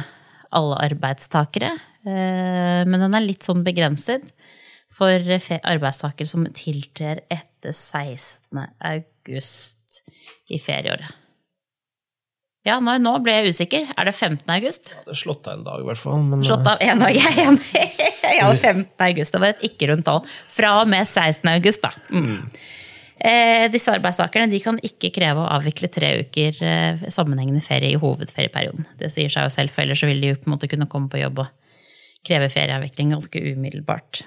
alle 0.55 0.79
arbeidstakere. 0.87 1.73
Eh, 2.07 2.81
men 2.87 3.03
den 3.03 3.17
er 3.17 3.25
litt 3.25 3.45
sånn 3.45 3.65
begrenset 3.67 4.25
for 4.97 5.13
arbeidstakere 5.59 6.29
som 6.31 6.47
tiltrer 6.55 7.21
etter 7.29 7.75
16. 7.75 8.65
august 8.79 10.01
i 10.49 10.59
ferieåret. 10.63 11.26
Ja, 12.67 12.81
nå, 12.83 12.97
nå 12.99 13.13
ble 13.23 13.37
jeg 13.37 13.53
usikker. 13.55 13.85
Er 13.95 14.09
det 14.09 14.13
15. 14.17 14.41
august? 14.57 14.91
Ja, 14.91 15.03
Det 15.05 15.13
er 15.13 15.19
slått 15.21 15.47
av 15.47 15.55
en 15.55 15.67
dag, 15.67 15.83
i 15.83 15.87
hvert 15.87 16.01
fall. 16.01 16.25
Men, 16.25 16.43
Slått 16.43 16.67
av 16.67 16.81
en 16.83 17.03
dag. 17.05 17.15
Jeg 17.21 17.29
er 17.31 17.45
enig. 17.45 17.85
Ja, 18.35 18.49
15. 18.51 18.89
august. 19.07 19.35
Det 19.35 19.41
var 19.43 19.53
et 19.53 19.63
ikke-rundt 19.69 20.07
tall. 20.07 20.25
Fra 20.51 20.73
og 20.81 20.91
med 20.91 21.07
16. 21.07 21.47
august, 21.53 21.85
da. 21.85 21.93
Mm. 22.11 22.41
Eh, 23.17 23.65
disse 23.73 23.89
arbeidstakerne 23.89 24.51
de 24.51 24.59
kan 24.61 24.77
ikke 24.85 25.13
kreve 25.15 25.41
å 25.41 25.49
avvikle 25.55 25.89
tre 25.89 26.11
uker 26.27 26.59
eh, 26.61 27.07
sammenhengende 27.13 27.63
ferie 27.65 27.95
i 27.95 28.01
hovedferieperioden. 28.01 28.85
Det 28.99 29.09
sier 29.15 29.31
seg 29.33 29.47
jo 29.47 29.55
selv, 29.55 29.73
for 29.73 29.87
ellers 29.87 30.03
vil 30.05 30.21
de 30.21 30.33
jo 30.33 30.41
på 30.41 30.51
en 30.51 30.57
måte 30.57 30.69
kunne 30.69 30.89
komme 30.91 31.09
på 31.09 31.23
jobb 31.23 31.45
og 31.47 31.79
kreve 32.27 32.51
ferieavvikling 32.53 33.15
ganske 33.15 33.41
umiddelbart. 33.47 34.25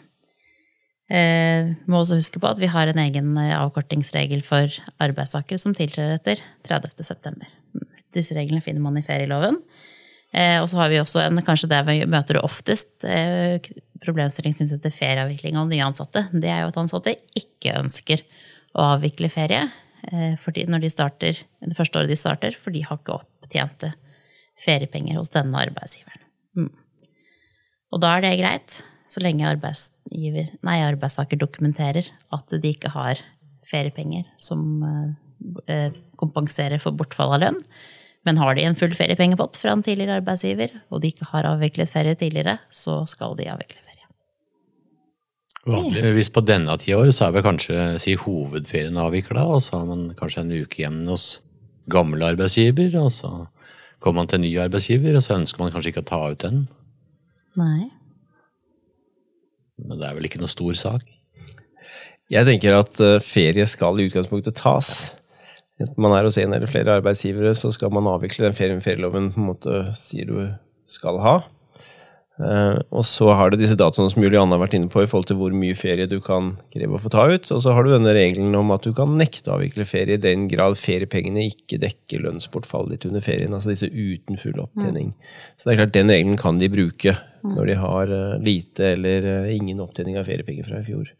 Eh, 1.11 1.70
må 1.90 2.00
også 2.00 2.18
huske 2.18 2.40
på 2.42 2.50
at 2.50 2.61
vi 2.62 2.70
har 2.70 2.90
en 2.90 3.04
egen 3.04 3.32
eh, 3.38 3.54
avkortingsregel 3.59 4.42
for 4.47 4.75
arbeidstakere 5.02 5.59
som 5.61 5.76
tiltrer 5.76 6.16
etter 6.16 6.42
30. 6.66 7.50
Disse 8.17 8.37
reglene 8.37 8.62
finner 8.64 8.83
man 8.85 8.99
i 8.99 9.05
ferieloven. 9.07 9.61
Eh, 10.31 10.59
og 10.62 10.69
så 10.71 10.79
har 10.79 10.90
vi 10.93 11.00
også 11.00 11.23
en, 11.25 11.40
kanskje 11.47 11.71
der 11.73 11.87
vi 11.88 12.00
møter 12.07 12.38
det 12.38 12.45
oftest, 12.47 13.05
eh, 13.05 13.59
problemstilling 14.00 14.55
knyttet 14.57 14.83
til 14.85 14.95
ferieavvikling 14.95 15.59
av 15.59 15.71
nye 15.71 15.87
ansatte. 15.87 16.26
Det 16.33 16.50
er 16.50 16.62
jo 16.62 16.71
at 16.71 16.79
ansatte 16.81 17.17
ikke 17.38 17.75
ønsker 17.81 18.23
å 18.79 18.93
avvikle 18.95 19.31
ferie 19.33 19.64
eh, 20.12 20.67
når 20.71 20.85
de 20.85 20.93
starter, 20.93 21.43
det 21.67 21.76
første 21.79 21.99
året 21.99 22.12
de 22.12 22.19
starter, 22.19 22.55
for 22.55 22.75
de 22.75 22.85
har 22.87 23.00
ikke 23.00 23.19
opptjente 23.19 23.93
feriepenger 24.61 25.19
hos 25.19 25.33
denne 25.35 25.59
arbeidsgiveren. 25.59 26.23
Mm. 26.57 26.71
Og 27.90 28.02
da 28.02 28.14
er 28.17 28.25
det 28.25 28.38
greit, 28.38 28.81
så 29.11 29.23
lenge 29.25 29.49
arbeidsgiver, 29.49 30.52
nei, 30.62 30.81
arbeidstaker 30.87 31.40
dokumenterer 31.40 32.07
at 32.31 32.52
de 32.55 32.71
ikke 32.71 32.93
har 32.95 33.19
feriepenger 33.67 34.29
som 34.38 34.85
eh, 35.67 35.97
kompenserer 36.21 36.79
for 36.83 36.95
bortfall 36.95 37.35
av 37.35 37.43
lønn. 37.43 37.59
Men 38.28 38.40
har 38.40 38.56
de 38.56 38.64
en 38.68 38.76
full 38.76 38.92
feriepengepott 38.96 39.56
fra 39.56 39.72
en 39.72 39.84
tidligere 39.84 40.18
arbeidsgiver, 40.20 40.74
og 40.92 41.00
de 41.00 41.12
ikke 41.12 41.28
har 41.30 41.48
avviklet 41.48 41.88
ferie 41.88 42.18
tidligere, 42.20 42.58
så 42.68 43.00
skal 43.08 43.36
de 43.38 43.48
avvikle 43.48 43.80
ferie. 43.80 44.08
Vanligvis 45.70 46.30
på 46.32 46.42
denne 46.44 46.76
tida 46.80 46.98
året 47.00 47.16
så 47.16 47.26
er 47.26 47.36
vel 47.36 47.44
kanskje 47.44 47.86
si, 48.00 48.16
hovedferien 48.20 48.98
avvikla, 49.00 49.44
og 49.44 49.62
så 49.64 49.80
har 49.80 49.88
man 49.88 50.10
kanskje 50.18 50.44
en 50.44 50.52
uke 50.56 50.82
igjen 50.82 51.00
hos 51.08 51.30
gamle 51.90 52.28
arbeidsgiver, 52.32 52.96
og 53.00 53.12
så 53.12 53.30
kommer 54.00 54.22
man 54.22 54.30
til 54.32 54.44
ny 54.44 54.52
arbeidsgiver, 54.62 55.16
og 55.16 55.24
så 55.24 55.36
ønsker 55.36 55.62
man 55.62 55.72
kanskje 55.72 55.94
ikke 55.94 56.04
å 56.04 56.10
ta 56.10 56.20
ut 56.32 56.44
den. 56.44 56.66
Nei. 57.60 57.88
Men 59.80 60.00
det 60.00 60.08
er 60.08 60.16
vel 60.16 60.28
ikke 60.28 60.40
noe 60.42 60.52
stor 60.52 60.76
sak. 60.76 61.08
Jeg 62.30 62.46
tenker 62.46 62.76
at 62.76 63.00
eh, 63.02 63.18
ferie 63.24 63.66
skal 63.66 63.98
i 63.98 64.06
utgangspunktet 64.06 64.58
tas. 64.60 65.14
Enten 65.80 66.02
man 66.04 66.12
er 66.16 66.26
hos 66.28 66.37
en 66.40 66.52
eller 66.52 66.68
flere 66.68 66.99
arbeidsgivere, 66.99 67.54
så 67.56 67.72
skal 67.72 67.92
man 67.94 68.08
avvikle 68.10 68.49
den 68.49 68.58
ferien 68.58 68.82
ferieloven 68.84 69.32
på 69.32 69.40
en 69.40 69.49
måte 69.54 69.80
sier 69.99 70.28
du 70.28 70.37
skal 70.90 71.20
ha. 71.25 71.40
Uh, 72.40 72.78
og 72.96 73.02
så 73.04 73.26
har 73.37 73.50
du 73.52 73.58
disse 73.60 73.76
datoene 73.76 74.08
som 74.08 74.22
Julianne 74.25 74.54
har 74.54 74.62
vært 74.62 74.75
inne 74.78 74.88
på 74.88 75.02
i 75.04 75.08
forhold 75.10 75.26
til 75.28 75.37
hvor 75.37 75.52
mye 75.52 75.76
ferie 75.76 76.08
du 76.08 76.16
kan 76.25 76.54
kreve 76.72 76.96
å 76.96 77.00
få 77.02 77.12
ta 77.12 77.26
ut. 77.28 77.50
Og 77.52 77.60
så 77.60 77.75
har 77.76 77.84
du 77.84 77.92
denne 77.92 78.14
regelen 78.16 78.56
om 78.56 78.72
at 78.72 78.87
du 78.87 78.94
kan 78.96 79.12
nekte 79.18 79.52
å 79.52 79.58
avvikle 79.58 79.84
ferie 79.88 80.16
i 80.16 80.22
den 80.22 80.46
grad 80.49 80.78
feriepengene 80.80 81.44
ikke 81.50 81.80
dekker 81.82 82.25
lønnsbortfallet 82.25 82.96
ditt 82.96 83.08
under 83.10 83.25
ferien. 83.25 83.52
Altså 83.56 83.75
disse 83.75 83.90
uten 83.92 84.40
full 84.40 84.62
opptjening. 84.62 85.12
Så 85.56 85.68
det 85.68 85.75
er 85.75 85.82
klart 85.82 85.96
den 85.99 86.12
regelen 86.14 86.40
kan 86.40 86.60
de 86.62 86.70
bruke 86.72 87.16
når 87.44 87.72
de 87.72 87.76
har 87.82 88.14
uh, 88.14 88.38
lite 88.40 88.94
eller 88.94 89.28
uh, 89.44 89.52
ingen 89.52 89.84
opptjening 89.84 90.16
av 90.20 90.28
feriepenger 90.28 90.70
fra 90.70 90.80
i 90.80 90.88
fjor. 90.88 91.12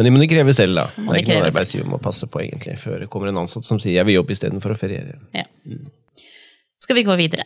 Men 0.00 0.06
de 0.08 0.10
må 0.14 0.20
de 0.22 0.28
kreve 0.32 0.52
selv, 0.56 0.78
da. 0.78 0.86
Det 0.96 1.04
er 1.12 1.18
ikke 1.20 1.34
noe 1.36 1.48
arbeidsgiver 1.50 1.88
må 1.92 1.98
passe 2.00 2.24
på 2.32 2.40
egentlig 2.40 2.78
før 2.80 3.02
det 3.02 3.08
kommer 3.12 3.28
en 3.28 3.42
ansatt 3.42 3.66
som 3.68 3.76
sier 3.82 3.98
'jeg 3.98 4.06
vil 4.08 4.14
jobbe 4.16 4.32
istedenfor 4.32 4.72
å 4.72 4.78
feriere'. 4.80 5.18
Ja. 5.36 5.44
Skal 6.80 6.96
vi 6.96 7.04
gå 7.04 7.16
videre? 7.20 7.44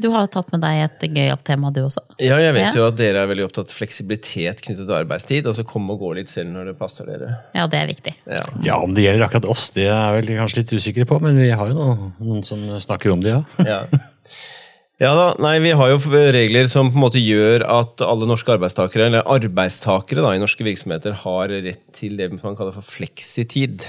Du 0.00 0.08
har 0.10 0.24
jo 0.24 0.30
tatt 0.32 0.50
med 0.50 0.62
deg 0.64 0.80
et 0.80 1.02
gøyalt 1.12 1.44
tema, 1.44 1.70
du 1.70 1.82
også. 1.84 2.00
Ja, 2.18 2.38
jeg 2.40 2.54
vet 2.56 2.74
Ja. 2.74 2.80
jo 2.80 2.86
at 2.88 2.96
dere 2.96 3.22
er 3.22 3.28
veldig 3.28 3.44
opptatt 3.46 3.68
av 3.70 3.76
fleksibilitet 3.76 4.62
knyttet 4.64 4.86
til 4.88 4.96
arbeidstid. 4.96 5.46
Altså 5.46 5.62
komme 5.62 5.90
og 5.92 6.00
gå 6.00 6.14
litt 6.16 6.28
selv 6.32 6.50
når 6.50 6.64
det 6.72 6.78
passer 6.80 7.04
dere. 7.06 7.36
Ja, 7.54 7.66
det 7.68 7.78
er 7.78 7.86
viktig. 7.86 8.14
Ja. 8.26 8.44
Ja, 8.64 8.80
Om 8.82 8.94
det 8.94 9.04
gjelder 9.04 9.28
akkurat 9.28 9.44
oss, 9.48 9.70
det 9.70 9.86
er 9.86 9.94
jeg 10.16 10.26
vel 10.26 10.36
kanskje 10.40 10.56
litt 10.56 10.72
usikre 10.72 11.04
på, 11.06 11.20
men 11.20 11.36
vi 11.36 11.50
har 11.50 11.68
jo 11.68 11.74
noen, 11.74 12.12
noen 12.18 12.42
som 12.42 12.58
snakker 12.80 13.12
om 13.12 13.20
det, 13.20 13.30
ja. 13.36 13.44
Ja. 13.64 13.80
ja 15.00 15.10
da, 15.16 15.30
nei, 15.40 15.54
Vi 15.64 15.72
har 15.76 15.92
jo 15.92 15.98
regler 16.36 16.68
som 16.68 16.90
på 16.92 16.98
en 16.98 17.04
måte 17.06 17.22
gjør 17.22 17.64
at 17.64 18.04
alle 18.04 18.28
norske 18.28 18.52
arbeidstakere, 18.52 19.08
eller 19.08 19.24
arbeidstakere 19.24 20.24
da, 20.26 20.34
i 20.36 20.42
norske 20.42 20.66
virksomheter 20.66 21.16
har 21.24 21.48
rett 21.50 21.82
til 21.96 22.18
det 22.20 22.30
man 22.34 22.58
kaller 22.58 22.76
for 22.76 22.84
fleksitid. 22.84 23.86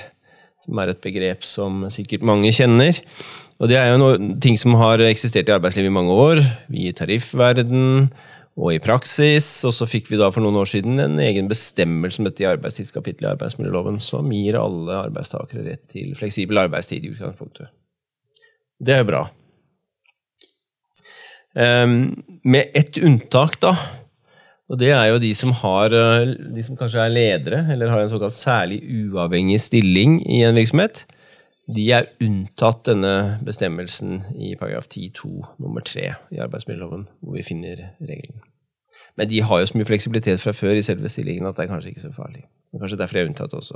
Som 0.61 0.77
er 0.77 0.91
et 0.91 1.01
begrep 1.01 1.43
som 1.47 1.87
sikkert 1.89 2.21
mange 2.27 2.51
kjenner. 2.53 2.99
Og 3.61 3.69
Det 3.69 3.77
er 3.77 3.91
jo 3.91 3.97
noe, 4.01 4.19
ting 4.41 4.57
som 4.57 4.75
har 4.77 5.01
eksistert 5.05 5.49
i 5.49 5.55
arbeidslivet 5.55 5.89
i 5.89 5.93
mange 5.93 6.13
år. 6.13 6.41
I 6.69 6.93
tariffverden 6.97 8.11
og 8.57 8.71
i 8.75 8.79
praksis. 8.83 9.49
Og 9.67 9.73
så 9.75 9.87
fikk 9.89 10.11
vi 10.11 10.19
da 10.21 10.29
for 10.33 10.45
noen 10.45 10.59
år 10.61 10.69
siden 10.69 11.01
en 11.01 11.19
egen 11.21 11.49
bestemmelse 11.51 12.21
om 12.21 12.29
dette 12.29 12.45
i 12.45 12.49
arbeidstidskapittelet 12.49 13.27
i 13.27 13.33
arbeidsmiljøloven, 13.35 13.99
som 14.01 14.31
gir 14.33 14.59
alle 14.59 15.03
arbeidstakere 15.09 15.65
rett 15.67 15.85
til 15.93 16.15
fleksibel 16.17 16.61
arbeidstid 16.61 17.05
i 17.05 17.13
utgangspunktet. 17.13 17.73
Det 18.81 18.95
er 18.95 19.03
jo 19.03 19.11
bra. 19.11 19.27
Ehm, 21.55 22.23
med 22.43 22.71
ett 22.73 22.97
unntak, 22.97 23.59
da. 23.61 23.75
Og 24.71 24.79
det 24.79 24.93
er 24.95 25.09
jo 25.11 25.19
de 25.19 25.33
som, 25.35 25.51
har, 25.51 25.91
eh, 25.91 26.35
de 26.55 26.63
som 26.63 26.77
kanskje 26.79 27.03
er 27.03 27.11
ledere, 27.11 27.65
eller 27.73 27.91
har 27.91 28.01
en 28.01 28.09
såkalt 28.09 28.33
særlig 28.33 28.79
uavhengig 28.87 29.59
stilling 29.59 30.21
i 30.23 30.43
en 30.47 30.55
virksomhet. 30.55 31.05
De 31.75 31.91
er 31.91 32.07
unntatt 32.23 32.85
denne 32.87 33.39
bestemmelsen 33.45 34.23
i 34.35 34.55
paragraf 34.59 34.87
10-2 34.87 35.43
nummer 35.59 35.83
3 35.83 36.15
i 36.31 36.39
arbeidsmiljøloven, 36.39 37.07
hvor 37.21 37.35
vi 37.35 37.43
finner 37.43 37.91
regelen. 37.99 38.41
Men 39.17 39.29
de 39.29 39.41
har 39.41 39.59
jo 39.59 39.65
så 39.65 39.77
mye 39.77 39.87
fleksibilitet 39.87 40.39
fra 40.39 40.53
før 40.55 40.79
i 40.79 40.85
selve 40.85 41.09
stillingen 41.11 41.47
at 41.47 41.57
det 41.57 41.65
er 41.65 41.73
kanskje 41.73 41.91
ikke 41.93 42.07
så 42.07 42.13
farlig. 42.15 42.45
Men 42.71 42.81
kanskje 42.81 42.97
derfor 42.97 43.17
er 43.17 43.25
de 43.25 43.33
unntatt 43.33 43.53
også. 43.53 43.75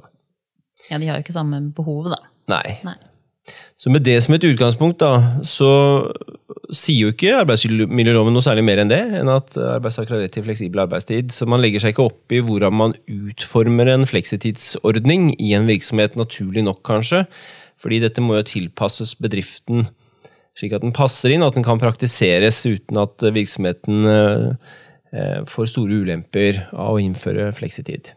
Ja, 0.90 0.98
de 0.98 1.08
har 1.08 1.20
jo 1.20 1.26
ikke 1.26 1.36
samme 1.36 1.60
behov, 1.76 2.08
da. 2.12 2.20
Nei. 2.52 2.80
Nei. 2.88 2.96
Så 3.78 3.92
med 3.94 4.06
det 4.06 4.18
som 4.24 4.34
et 4.34 4.46
utgangspunkt, 4.48 5.04
da, 5.04 5.42
så 5.46 5.70
sier 6.74 7.06
jo 7.06 7.12
ikke 7.14 7.36
arbeidsmiljøloven 7.44 8.34
noe 8.34 8.46
særlig 8.46 8.64
mer 8.66 8.82
enn 8.82 8.90
det, 8.90 9.02
enn 9.20 9.30
at 9.30 9.58
arbeidstaker 9.60 10.16
har 10.16 10.24
rett 10.26 10.34
til 10.34 10.46
fleksibel 10.48 10.82
arbeidstid. 10.86 11.34
Så 11.36 11.46
man 11.50 11.62
legger 11.62 11.84
seg 11.84 11.94
ikke 11.94 12.08
opp 12.08 12.34
i 12.34 12.42
hvordan 12.46 12.74
man 12.74 12.96
utformer 13.12 13.92
en 13.94 14.08
fleksitidsordning 14.10 15.36
i 15.38 15.54
en 15.58 15.70
virksomhet, 15.70 16.18
naturlig 16.18 16.66
nok 16.66 16.82
kanskje. 16.88 17.26
Fordi 17.82 18.02
dette 18.02 18.24
må 18.24 18.40
jo 18.40 18.50
tilpasses 18.50 19.14
bedriften 19.22 19.86
slik 20.56 20.76
at 20.76 20.84
den 20.86 20.96
passer 20.96 21.34
inn, 21.36 21.44
og 21.44 21.52
at 21.52 21.60
den 21.60 21.68
kan 21.68 21.82
praktiseres 21.82 22.62
uten 22.64 23.00
at 23.02 23.24
virksomheten 23.36 24.08
eh, 24.08 24.46
eh, 25.12 25.42
får 25.52 25.74
store 25.74 26.00
ulemper 26.06 26.64
av 26.72 26.96
å 26.96 27.02
innføre 27.04 27.52
fleksitid. 27.58 28.14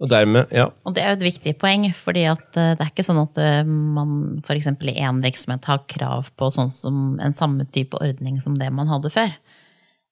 Og 0.00 0.10
dermed, 0.10 0.50
ja. 0.54 0.68
Og 0.86 0.94
det 0.96 1.04
er 1.04 1.12
jo 1.12 1.18
et 1.20 1.26
viktig 1.28 1.54
poeng, 1.60 1.86
fordi 1.94 2.24
eh, 2.26 2.40
det 2.56 2.82
er 2.82 2.90
ikke 2.90 3.06
sånn 3.06 3.20
at 3.22 3.38
eh, 3.42 3.62
man 3.68 4.40
f.eks. 4.42 4.66
i 4.72 4.94
én 4.98 5.22
virksomhet 5.24 5.68
har 5.70 5.84
krav 5.90 6.32
på 6.38 6.50
sånn 6.54 6.72
som 6.74 7.18
en 7.22 7.36
samme 7.38 7.66
type 7.74 7.98
ordning 8.02 8.40
som 8.42 8.56
det 8.58 8.70
man 8.74 8.90
hadde 8.90 9.12
før. 9.14 9.34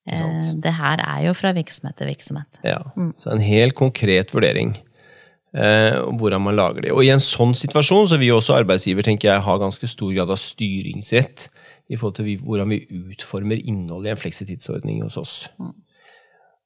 Eh, 0.06 0.52
Det 0.62 0.74
her 0.78 1.02
er 1.02 1.26
jo 1.26 1.34
fra 1.34 1.52
virksomhet 1.56 1.96
til 1.98 2.10
virksomhet. 2.12 2.60
Ja, 2.66 2.80
så 3.22 3.32
en 3.34 3.42
helt 3.42 3.74
konkret 3.78 4.34
vurdering 4.34 4.76
eh, 5.56 5.98
om 6.04 6.18
hvordan 6.20 6.44
man 6.46 6.58
lager 6.58 6.86
det. 6.86 6.92
Og 6.94 7.02
i 7.04 7.10
en 7.14 7.22
sånn 7.22 7.54
situasjon 7.58 8.10
så 8.12 8.20
vil 8.20 8.34
jo 8.34 8.40
også 8.40 8.58
arbeidsgiver 8.60 9.06
tenker 9.06 9.32
jeg, 9.32 9.46
ha 9.46 9.58
ganske 9.62 9.90
stor 9.90 10.12
grad 10.14 10.30
av 10.30 10.40
styringsrett 10.40 11.48
i 11.90 11.98
forhold 11.98 12.16
til 12.18 12.26
vi, 12.30 12.36
hvordan 12.42 12.70
vi 12.70 12.80
utformer 13.12 13.60
innholdet 13.62 14.10
i 14.10 14.14
en 14.14 14.22
fleksitidsordning 14.22 15.02
hos 15.04 15.18
oss. 15.20 15.34
Eh, 15.58 15.74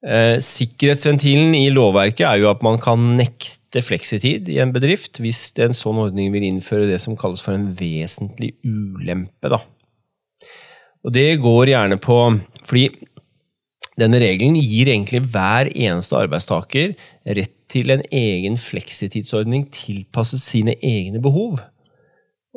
sikkerhetsventilen 0.01 1.53
i 1.53 1.67
lovverket 1.69 2.25
er 2.25 2.39
jo 2.41 2.49
at 2.49 2.63
man 2.65 2.79
kan 2.81 3.11
nekte 3.19 3.83
fleksitid 3.85 4.49
i 4.49 4.57
en 4.63 4.73
bedrift 4.73 5.21
hvis 5.21 5.51
en 5.61 5.77
sånn 5.77 5.99
ordning 6.01 6.31
vil 6.33 6.47
innføre 6.47 6.89
det 6.89 6.97
som 7.03 7.17
kalles 7.19 7.43
for 7.45 7.53
en 7.53 7.69
vesentlig 7.77 8.55
ulempe. 8.65 9.51
Da. 9.53 9.61
Og 11.05 11.13
det 11.13 11.41
går 11.43 11.73
gjerne 11.75 12.01
på 12.01 12.17
fordi 12.65 12.89
denne 13.99 14.21
regelen 14.23 14.55
gir 14.57 14.89
egentlig 14.89 15.21
hver 15.29 15.69
eneste 15.69 16.17
arbeidstaker 16.17 16.95
rett 17.37 17.55
til 17.71 17.93
en 17.93 18.01
egen 18.11 18.57
fleksitidsordning 18.59 19.67
tilpasset 19.73 20.41
sine 20.41 20.75
egne 20.83 21.21
behov. 21.23 21.59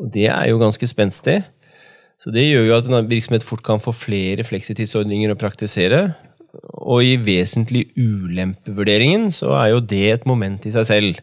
Og 0.01 0.09
det 0.15 0.29
er 0.31 0.49
jo 0.51 0.61
ganske 0.63 0.87
spenstig. 0.91 1.43
Så 2.19 2.33
det 2.35 2.47
gjør 2.47 2.69
jo 2.69 2.77
at 2.79 2.89
en 2.89 3.11
virksomhet 3.11 3.45
fort 3.47 3.63
kan 3.67 3.83
få 3.83 3.93
flere 3.95 4.47
fleksitidsordninger 4.47 5.35
å 5.35 5.39
praktisere. 5.39 6.15
Og 6.85 7.05
i 7.07 7.17
vesentlig 7.21 7.87
ulempevurderingen 7.97 9.31
så 9.35 9.55
er 9.59 9.73
jo 9.73 9.83
det 9.95 10.05
et 10.13 10.27
moment 10.29 10.67
i 10.67 10.73
seg 10.75 10.87
selv. 10.89 11.23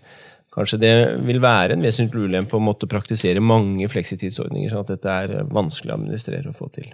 Kanskje 0.52 0.82
det 0.82 0.96
vil 1.24 1.40
være 1.44 1.78
en 1.78 1.86
vesentlig 1.86 2.26
ulempe 2.28 2.58
å 2.58 2.64
måtte 2.64 2.90
praktisere 2.92 3.44
mange 3.44 3.88
fleksitidsordninger, 3.92 4.72
sånn 4.72 4.84
at 4.84 4.92
dette 4.96 5.14
er 5.24 5.46
vanskelig 5.48 5.94
å 5.94 6.00
administrere 6.00 6.52
og 6.52 6.58
få 6.58 6.68
til. 6.76 6.90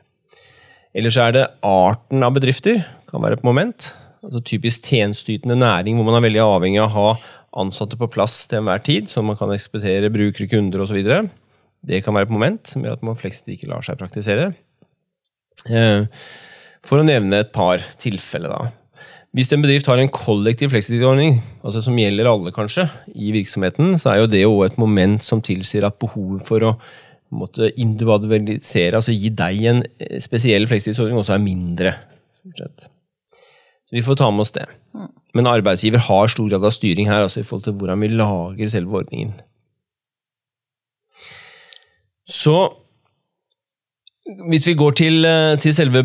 Ellers 0.98 1.18
er 1.22 1.34
det 1.34 1.48
arten 1.66 2.26
av 2.26 2.36
bedrifter 2.38 2.84
kan 3.10 3.24
være 3.24 3.40
et 3.40 3.48
moment. 3.48 3.92
Altså 4.26 4.44
typisk 4.46 4.88
tjenesteytende 4.92 5.58
næring 5.58 5.98
hvor 5.98 6.08
man 6.08 6.20
er 6.20 6.28
veldig 6.28 6.44
avhengig 6.44 6.82
av 6.84 6.90
å 6.92 6.96
ha 6.96 7.10
ansatte 7.64 7.98
på 7.98 8.10
plass 8.12 8.44
til 8.50 8.62
enhver 8.62 8.82
tid, 8.86 9.10
så 9.10 9.24
man 9.26 9.38
kan 9.40 9.52
ekspedere 9.54 10.12
brukere, 10.14 10.50
kunder 10.52 10.84
osv. 10.84 11.00
Det 11.88 12.04
kan 12.06 12.14
være 12.18 12.28
et 12.28 12.34
moment 12.34 12.70
som 12.70 12.84
gjør 12.86 13.00
at 13.00 13.06
man 13.06 13.18
fleksitid 13.18 13.56
ikke 13.56 13.72
lar 13.72 13.86
seg 13.86 13.98
praktisere. 14.00 14.52
Eh, 15.66 16.06
For 16.88 17.02
å 17.02 17.08
nevne 17.08 17.42
et 17.44 17.52
par 17.56 17.84
tilfeller, 18.00 18.54
da. 18.54 18.70
Hvis 19.36 19.52
en 19.54 19.62
bedrift 19.62 19.90
har 19.92 20.00
en 20.02 20.10
kollektiv 20.10 20.72
fleksitidsordning, 20.72 21.42
altså 21.62 21.82
som 21.84 21.98
gjelder 22.00 22.30
alle 22.32 22.54
kanskje, 22.56 22.88
i 23.12 23.34
virksomheten, 23.36 23.98
så 24.00 24.14
er 24.14 24.22
jo 24.22 24.30
det 24.32 24.42
jo 24.46 24.54
et 24.66 24.78
moment 24.80 25.22
som 25.24 25.44
tilsier 25.44 25.86
at 25.86 26.00
behovet 26.02 26.46
for 26.48 26.64
å 26.64 26.72
måtte 27.36 27.68
individualisere, 27.76 28.96
altså 28.96 29.12
gi 29.12 29.34
deg 29.36 29.66
en 29.68 29.84
eh, 30.00 30.16
spesiell 30.24 30.68
fleksitidsordning, 30.70 31.20
også 31.20 31.36
er 31.36 31.44
mindre. 31.44 31.94
Så 32.56 33.96
vi 33.96 34.04
får 34.06 34.22
ta 34.22 34.32
med 34.32 34.46
oss 34.46 34.56
det. 34.56 34.66
Men 35.36 35.52
arbeidsgiver 35.52 36.02
har 36.08 36.32
stor 36.32 36.48
grad 36.50 36.64
av 36.66 36.74
styring 36.74 37.12
her, 37.12 37.28
altså 37.28 37.44
i 37.44 37.46
forhold 37.46 37.68
til 37.68 37.76
hvordan 37.78 38.02
vi 38.02 38.14
lager 38.16 38.72
selve 38.72 39.04
ordningen. 39.04 39.36
Så 42.28 42.56
hvis 44.48 44.66
vi 44.68 44.80
går 44.80 44.98
til, 45.04 45.28
eh, 45.28 45.60
til 45.60 45.76
selve 45.76 46.04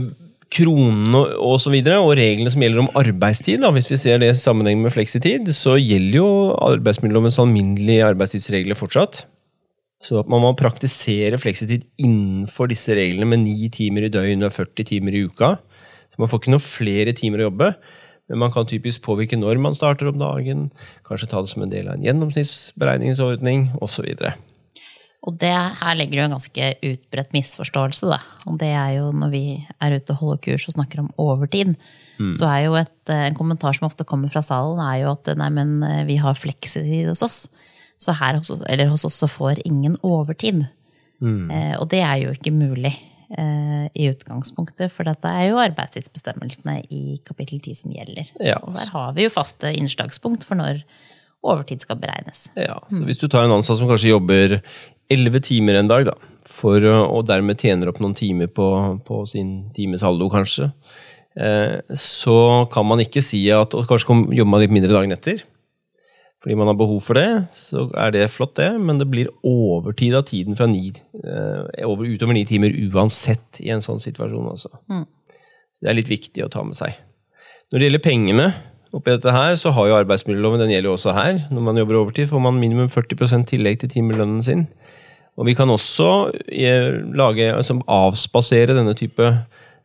kronene 0.53 1.17
og, 1.19 1.35
og 1.41 1.59
så 1.63 1.73
videre, 1.73 2.01
og 2.03 2.15
reglene 2.19 2.53
som 2.53 2.63
gjelder 2.65 2.85
om 2.85 2.91
arbeidstid, 2.99 3.63
da, 3.65 3.73
hvis 3.75 3.91
vi 3.91 4.01
ser 4.01 4.21
det 4.23 4.33
i 4.33 4.39
sammenheng 4.39 4.83
med 4.85 4.95
fleksitid, 4.95 5.49
så 5.57 5.79
gjelder 5.81 6.19
jo 6.19 6.29
arbeidsmiljølovens 6.69 7.41
alminnelige 7.43 8.05
arbeidstidsregler 8.13 8.79
fortsatt. 8.79 9.25
Så 10.03 10.19
at 10.19 10.31
man 10.31 10.43
må 10.43 10.51
praktisere 10.59 11.39
fleksitid 11.39 11.87
innenfor 12.03 12.71
disse 12.73 12.95
reglene 12.99 13.29
med 13.31 13.45
ni 13.45 13.69
timer 13.73 14.09
i 14.09 14.13
døgnet 14.13 14.49
og 14.51 14.57
40 14.57 14.89
timer 14.89 15.15
i 15.15 15.25
uka. 15.31 15.55
Så 16.11 16.21
man 16.21 16.31
får 16.31 16.43
ikke 16.43 16.55
noen 16.57 16.65
flere 16.65 17.15
timer 17.17 17.43
å 17.43 17.49
jobbe, 17.49 17.73
men 18.31 18.43
man 18.43 18.53
kan 18.55 18.67
typisk 18.69 19.05
påvirke 19.07 19.39
når 19.39 19.61
man 19.63 19.77
starter 19.79 20.11
om 20.11 20.19
dagen, 20.21 20.71
kanskje 21.07 21.31
ta 21.31 21.43
det 21.43 21.53
som 21.53 21.65
en 21.65 21.73
del 21.73 21.89
av 21.89 21.97
en 21.97 22.09
gjennomsnittsberegningsordning 22.09 23.71
osv. 23.85 24.11
Og 25.23 25.37
det 25.39 25.53
her 25.53 25.95
legger 25.95 26.19
jo 26.19 26.25
en 26.27 26.35
ganske 26.35 26.69
utbredt 26.83 27.35
misforståelse, 27.37 28.09
da. 28.11 28.19
Og 28.51 28.57
det 28.59 28.73
er 28.75 28.97
jo 28.97 29.11
når 29.15 29.31
vi 29.31 29.45
er 29.79 29.95
ute 29.95 30.17
og 30.17 30.19
holder 30.19 30.41
kurs 30.49 30.67
og 30.67 30.75
snakker 30.75 31.05
om 31.05 31.13
overtid, 31.23 31.77
så 32.37 32.49
er 32.51 32.65
jo 32.67 32.75
et, 32.79 32.95
eh, 33.11 33.29
en 33.29 33.39
kommentar 33.39 33.75
som 33.75 33.87
ofte 33.89 34.07
kommer 34.07 34.31
fra 34.31 34.43
salen, 34.43 34.79
er 34.83 35.03
jo 35.03 35.13
at 35.15 35.31
nei, 35.39 35.49
men 35.51 35.83
eh, 35.87 36.03
vi 36.07 36.19
har 36.23 36.39
fleksitid 36.39 37.09
hos 37.11 37.23
oss. 37.23 37.39
Så 38.03 38.15
her 38.19 38.39
hos, 38.39 38.51
eller 38.67 38.91
hos 38.91 39.07
oss 39.07 39.21
så 39.23 39.31
får 39.31 39.63
ingen 39.67 39.97
overtid. 40.03 40.65
Eh, 41.23 41.75
og 41.79 41.89
det 41.93 42.03
er 42.03 42.19
jo 42.25 42.35
ikke 42.35 42.55
mulig 42.55 42.93
eh, 43.39 43.87
i 43.95 44.09
utgangspunktet, 44.11 44.91
for 44.93 45.07
dette 45.07 45.29
er 45.29 45.53
jo 45.53 45.61
arbeidstidsbestemmelsene 45.63 46.81
i 46.91 47.21
kapittel 47.27 47.63
10 47.63 47.79
som 47.85 47.95
gjelder. 47.95 48.33
Ja. 48.43 48.59
Og 48.63 48.75
der 48.79 48.91
har 48.95 49.15
vi 49.17 49.27
jo 49.29 49.35
faste 49.35 49.71
innslagspunkt 49.71 50.47
for 50.47 50.59
når 50.59 50.83
overtid 51.43 51.85
skal 51.85 51.99
beregnes. 52.01 52.47
Ja, 52.59 52.79
så 52.91 53.05
Hvis 53.07 53.21
du 53.21 53.29
tar 53.29 53.47
en 53.47 53.57
ansatt 53.57 53.81
som 53.81 53.91
kanskje 53.91 54.15
jobber 54.15 54.59
elleve 55.13 55.43
timer 55.45 55.79
en 55.79 55.91
dag, 55.91 56.07
da, 56.09 56.17
for, 56.49 56.83
og 56.83 57.27
dermed 57.29 57.61
tjener 57.61 57.91
opp 57.91 58.01
noen 58.03 58.17
timer 58.19 58.51
på, 58.51 58.67
på 59.07 59.23
sin 59.31 59.73
timesaldo, 59.77 60.29
kanskje, 60.33 60.71
eh, 61.37 61.81
så 61.99 62.37
kan 62.73 62.87
man 62.89 63.03
ikke 63.05 63.25
si 63.25 63.45
at 63.55 63.75
og 63.79 63.89
kanskje 63.91 64.23
jobber 64.37 64.53
man 64.55 64.65
litt 64.65 64.75
mindre 64.75 64.95
dagen 64.95 65.15
etter. 65.15 65.45
Fordi 66.43 66.57
man 66.59 66.67
har 66.67 66.75
behov 66.75 66.99
for 67.05 67.15
det, 67.15 67.29
så 67.55 67.85
er 68.03 68.11
det 68.17 68.25
flott, 68.35 68.57
det. 68.59 68.73
Men 68.83 68.99
det 68.99 69.07
blir 69.11 69.31
overtid 69.47 70.17
av 70.19 70.25
tiden 70.27 70.59
fra 70.59 70.67
ni, 70.67 70.91
eh, 71.23 71.85
over, 71.87 72.09
utover 72.09 72.35
ni 72.35 72.43
timer 72.49 72.75
uansett 72.91 73.61
i 73.63 73.71
en 73.71 73.85
sånn 73.85 74.03
situasjon. 74.03 74.49
Også. 74.51 74.73
Det 75.79 75.91
er 75.91 75.95
litt 75.95 76.11
viktig 76.11 76.43
å 76.43 76.51
ta 76.51 76.65
med 76.67 76.75
seg. 76.75 76.99
Når 77.71 77.79
det 77.79 77.87
gjelder 77.87 78.03
pengene, 78.05 78.49
oppi 78.93 79.15
dette 79.15 79.33
her, 79.33 79.55
så 79.57 79.73
har 79.73 79.89
jo 79.89 79.99
arbeidsmiljøloven 80.01 80.63
den 80.63 80.73
gjelder 80.75 80.91
jo 80.91 80.97
også 80.99 81.15
her. 81.17 81.41
Når 81.53 81.65
man 81.69 81.81
jobber 81.81 82.01
overtid, 82.03 82.29
får 82.31 82.43
man 82.45 82.61
minimum 82.61 82.91
40% 82.93 83.49
tillegg 83.53 83.81
til 83.81 83.93
timelønnen 83.95 84.43
sin. 84.45 84.67
Og 85.41 85.49
vi 85.49 85.55
kan 85.57 85.71
også 85.73 86.11
eh, 86.53 87.01
lage, 87.17 87.49
altså 87.55 87.79
avspasere 87.89 88.77
denne 88.77 88.93
type 88.99 89.31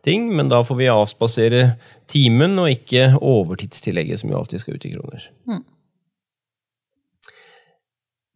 ting, 0.08 0.28
men 0.36 0.52
da 0.52 0.60
får 0.68 0.80
vi 0.80 0.92
avspasere 0.92 1.64
timen 2.12 2.60
og 2.60 2.70
ikke 2.72 3.14
overtidstillegget, 3.16 4.22
som 4.22 4.32
jo 4.32 4.42
alltid 4.42 4.64
skal 4.64 4.76
ut 4.76 4.88
i 4.88 4.94
kroner. 4.96 5.28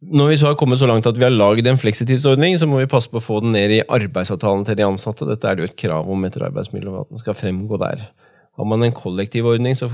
Når 0.02 0.32
vi 0.32 0.36
så 0.40 0.48
har 0.48 0.56
kommet 0.58 0.80
så 0.80 0.88
langt 0.90 1.06
at 1.06 1.18
vi 1.20 1.22
har 1.28 1.30
lagd 1.30 1.68
en 1.68 1.78
fleksitidsordning, 1.78 2.56
så 2.58 2.66
må 2.66 2.80
vi 2.80 2.90
passe 2.90 3.12
på 3.12 3.20
å 3.20 3.22
få 3.22 3.38
den 3.44 3.54
ned 3.54 3.70
i 3.76 3.84
arbeidsavtalen 3.86 4.64
til 4.66 4.80
de 4.80 4.88
ansatte. 4.88 5.28
Dette 5.28 5.46
er 5.46 5.54
det 5.54 5.62
jo 5.62 5.70
et 5.70 5.78
krav 5.78 6.10
om 6.10 6.26
etter 6.26 6.48
arbeidsmiljøloven, 6.48 7.06
at 7.06 7.12
den 7.12 7.22
skal 7.22 7.38
fremgå 7.38 7.78
der. 7.84 8.08
Har 8.58 8.68
man 8.68 8.84
en 8.84 8.92
kollektiv 8.92 9.46
ordning, 9.48 9.76
så 9.76 9.88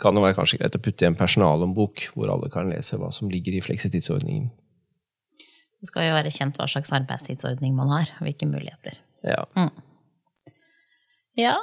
kan 0.00 0.14
det 0.14 0.22
være 0.22 0.36
kanskje 0.38 0.60
greit 0.60 0.76
å 0.78 0.82
putte 0.82 1.02
i 1.02 1.08
en 1.08 1.18
personalhåndbok, 1.18 2.08
hvor 2.14 2.30
alle 2.30 2.50
kan 2.52 2.70
lese 2.70 2.98
hva 3.00 3.10
som 3.14 3.30
ligger 3.30 3.56
i 3.56 3.62
fleksitidsordningen. 3.64 4.52
Det 5.82 5.90
skal 5.90 6.06
jo 6.08 6.14
være 6.16 6.32
kjent 6.32 6.56
hva 6.60 6.68
slags 6.70 6.94
arbeidstidsordning 6.96 7.74
man 7.76 7.90
har, 7.92 8.12
og 8.16 8.28
hvilke 8.28 8.48
muligheter. 8.48 9.00
Ja. 9.26 9.42
Ja, 11.36 11.56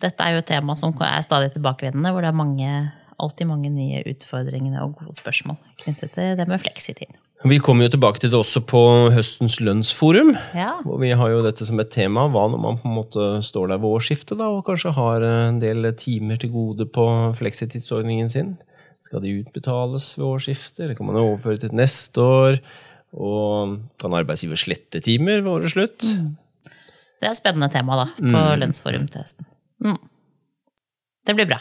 dette 0.00 0.24
er 0.24 0.36
jo 0.36 0.42
et 0.44 0.48
tema 0.48 0.76
som 0.78 0.94
er 1.02 1.20
stadig 1.26 1.50
tilbakevendende, 1.56 2.14
hvor 2.14 2.22
det 2.22 2.30
er 2.30 2.38
mange, 2.38 2.70
alltid 3.18 3.50
mange 3.50 3.72
nye 3.74 4.04
utfordringer 4.06 4.78
og 4.84 5.00
gode 5.00 5.16
spørsmål 5.18 5.58
knyttet 5.82 6.14
til 6.14 6.38
det 6.38 6.46
med 6.48 6.62
fleksitid. 6.62 7.18
Vi 7.46 7.60
kommer 7.62 7.86
jo 7.86 7.92
tilbake 7.94 8.18
til 8.18 8.32
det 8.32 8.38
også 8.38 8.64
på 8.66 8.80
høstens 9.14 9.60
lønnsforum. 9.62 10.32
Ja, 10.58 10.72
hvor 10.82 10.98
Vi 10.98 11.12
har 11.14 11.30
jo 11.30 11.44
dette 11.44 11.66
som 11.68 11.78
et 11.78 11.92
tema. 11.94 12.26
Hva 12.26 12.48
når 12.50 12.58
man 12.64 12.80
på 12.82 12.90
en 12.90 12.96
måte 12.96 13.28
står 13.46 13.70
der 13.70 13.78
ved 13.78 13.94
årsskiftet 13.94 14.40
da, 14.40 14.48
og 14.50 14.64
kanskje 14.66 14.90
har 14.96 15.22
en 15.22 15.60
del 15.62 15.86
timer 15.94 16.40
til 16.42 16.50
gode 16.50 16.88
på 16.90 17.06
fleksitidsordningen 17.38 18.32
sin? 18.32 18.56
Skal 18.98 19.22
de 19.22 19.36
utbetales 19.38 20.10
ved 20.18 20.26
årsskiftet, 20.26 20.82
eller 20.82 20.98
kan 20.98 21.06
man 21.06 21.20
overføre 21.22 21.62
til 21.62 21.78
neste 21.78 22.18
år? 22.18 22.58
Og 23.14 23.78
kan 24.02 24.18
arbeidsgiver 24.18 24.58
slette 24.58 25.00
timer 25.00 25.38
ved 25.38 25.52
årets 25.52 25.78
slutt? 25.78 26.10
det 27.18 27.26
er 27.26 27.34
et 27.34 27.38
spennende 27.40 27.70
tema 27.72 27.96
da, 27.98 28.06
på 28.18 28.42
lønnsforum 28.60 29.08
til 29.10 29.22
høsten. 29.22 29.46
Mm. 29.82 29.98
Det 31.26 31.34
blir 31.34 31.48
bra. 31.50 31.58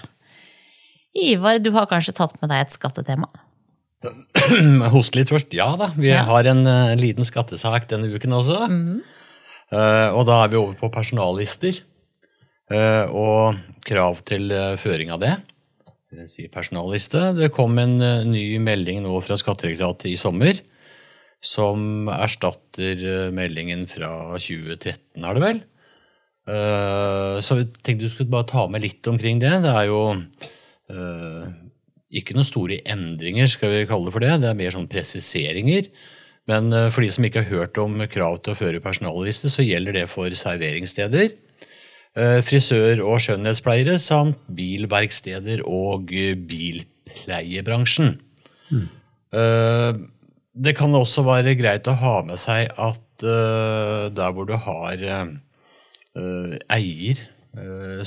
Ivar, 1.17 1.57
du 1.62 1.72
har 1.74 1.89
kanskje 1.89 2.13
tatt 2.17 2.36
med 2.41 2.51
deg 2.51 2.65
et 2.65 2.74
skattetema? 2.75 3.29
Hoste 4.94 5.18
litt 5.20 5.32
først. 5.34 5.54
Ja 5.58 5.72
da, 5.80 5.89
vi 5.98 6.12
Ja. 6.12 6.24
har 6.27 6.46
en 6.51 6.62
uh, 6.68 6.94
liten 7.00 7.25
skattesak 7.25 7.88
denne 7.89 8.10
uken 8.13 8.36
også. 8.38 8.60
Eh, 9.68 10.10
og 10.16 10.24
da 10.30 10.44
er 10.46 10.51
vi 10.54 10.60
over 10.62 10.77
på 10.80 10.89
personallister. 10.94 11.82
uh, 12.72 13.06
og 13.12 13.58
krav 13.88 14.22
til 14.27 14.51
føring 14.80 15.12
av 15.12 15.20
det. 15.24 15.34
Det 16.12 16.30
si 16.32 16.46
personalliste. 16.48 17.34
Det 17.36 17.50
kom 17.56 17.77
en 17.80 17.98
ny 18.30 18.58
melding 18.63 19.01
nå 19.04 19.18
fra 19.24 19.36
Skattedirektoratet 19.39 20.12
i 20.12 20.18
sommer. 20.20 20.60
Som 21.44 22.08
erstatter 22.10 23.30
meldingen 23.36 23.86
fra 23.92 24.38
2013, 24.39 25.24
er 25.24 25.34
det 25.38 25.44
vel. 25.44 25.60
Så 27.44 27.58
jeg 27.60 27.68
tenkte 27.84 28.08
du 28.08 28.10
skulle 28.10 28.32
bare 28.34 28.48
ta 28.50 28.63
med 28.72 28.82
litt 28.82 29.06
omkring 29.12 29.38
det. 29.44 29.51
Det 29.63 29.70
er 29.70 29.86
jo 29.92 30.00
ikke 32.08 32.36
noen 32.38 32.48
store 32.48 32.80
endringer, 32.88 33.50
skal 33.52 33.74
vi 33.74 33.88
kalle 33.90 34.08
det 34.08 34.16
for 34.16 34.24
det. 34.24 34.38
Det 34.44 34.50
er 34.52 34.60
mer 34.60 34.76
sånn 34.76 34.88
presiseringer. 34.92 35.90
Men 36.48 36.72
eh, 36.72 36.90
for 36.94 37.04
de 37.04 37.12
som 37.12 37.28
ikke 37.28 37.44
har 37.44 37.51
hørt 37.51 37.79
om 37.81 38.00
krav 38.12 38.40
til 38.42 38.53
å 38.53 38.60
føre 38.60 38.84
personalliste, 38.84 39.51
så 39.51 39.66
gjelder 39.66 40.00
det 40.00 40.05
for 40.12 40.31
serveringssteder, 40.31 41.34
eh, 42.16 42.40
frisør- 42.48 43.03
og 43.03 43.20
skjønnhetspleiere 43.24 43.98
samt 44.01 44.40
bilverksteder 44.55 45.66
og 45.68 46.14
eh, 46.16 46.38
bilpleiebransjen. 46.40 48.16
Mm. 48.72 48.88
Det 50.58 50.74
kan 50.75 50.96
også 50.96 51.22
være 51.27 51.53
greit 51.60 51.88
å 51.92 51.96
ha 52.00 52.14
med 52.25 52.40
seg 52.40 52.72
at 52.79 53.03
der 53.22 54.31
hvor 54.34 54.48
du 54.48 54.53
har 54.55 55.03
eier 56.74 57.20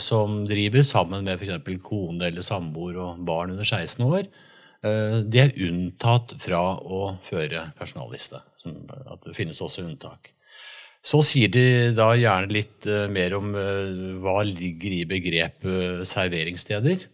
som 0.01 0.43
driver 0.49 0.85
sammen 0.87 1.25
med 1.27 1.41
f.eks. 1.41 1.81
kone 1.85 2.29
eller 2.29 2.45
samboer 2.47 2.99
og 3.03 3.23
barn 3.27 3.55
under 3.55 3.67
16 3.67 4.05
år, 4.07 4.29
eh, 4.87 5.17
de 5.27 5.43
er 5.43 5.57
unntatt 5.69 6.37
fra 6.43 6.63
å 6.81 7.17
føre 7.25 7.71
personalliste. 7.79 8.43
Sånn 8.61 8.83
at 8.89 9.25
det 9.27 9.37
finnes 9.39 9.61
også 9.61 9.87
unntak. 9.87 10.33
Så 11.01 11.23
sier 11.25 11.49
de 11.49 11.65
da 11.97 12.11
gjerne 12.19 12.53
litt 12.53 12.87
eh, 12.89 13.09
mer 13.13 13.39
om 13.39 13.55
eh, 13.57 14.19
hva 14.21 14.43
ligger 14.45 14.99
i 14.99 15.07
begrepet 15.09 16.05
serveringssteder. 16.09 17.07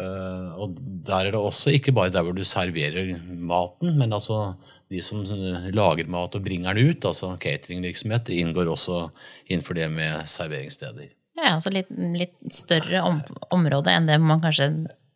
Eh, 0.00 0.50
og 0.56 0.78
der 1.06 1.28
er 1.28 1.34
det 1.34 1.40
også 1.40 1.74
ikke 1.76 1.92
bare 1.96 2.12
der 2.14 2.24
hvor 2.24 2.36
du 2.36 2.44
serverer 2.46 3.12
maten, 3.28 3.96
men 3.98 4.16
altså 4.16 4.54
de 4.90 5.02
som 5.04 5.20
eh, 5.22 5.68
lager 5.76 6.08
mat 6.08 6.34
og 6.36 6.44
bringer 6.46 6.76
den 6.76 6.94
ut, 6.94 7.04
altså 7.04 7.34
cateringvirksomhet, 7.42 8.32
inngår 8.40 8.70
også 8.72 9.08
innenfor 9.48 9.76
det 9.76 9.90
med 9.92 10.24
serveringssteder. 10.30 11.12
Ja, 11.40 11.54
altså 11.56 11.72
litt, 11.72 11.90
litt 11.90 12.34
større 12.52 13.02
om, 13.06 13.20
område 13.54 13.92
enn 13.96 14.06
det 14.10 14.18
man 14.20 14.42
kanskje 14.44 14.70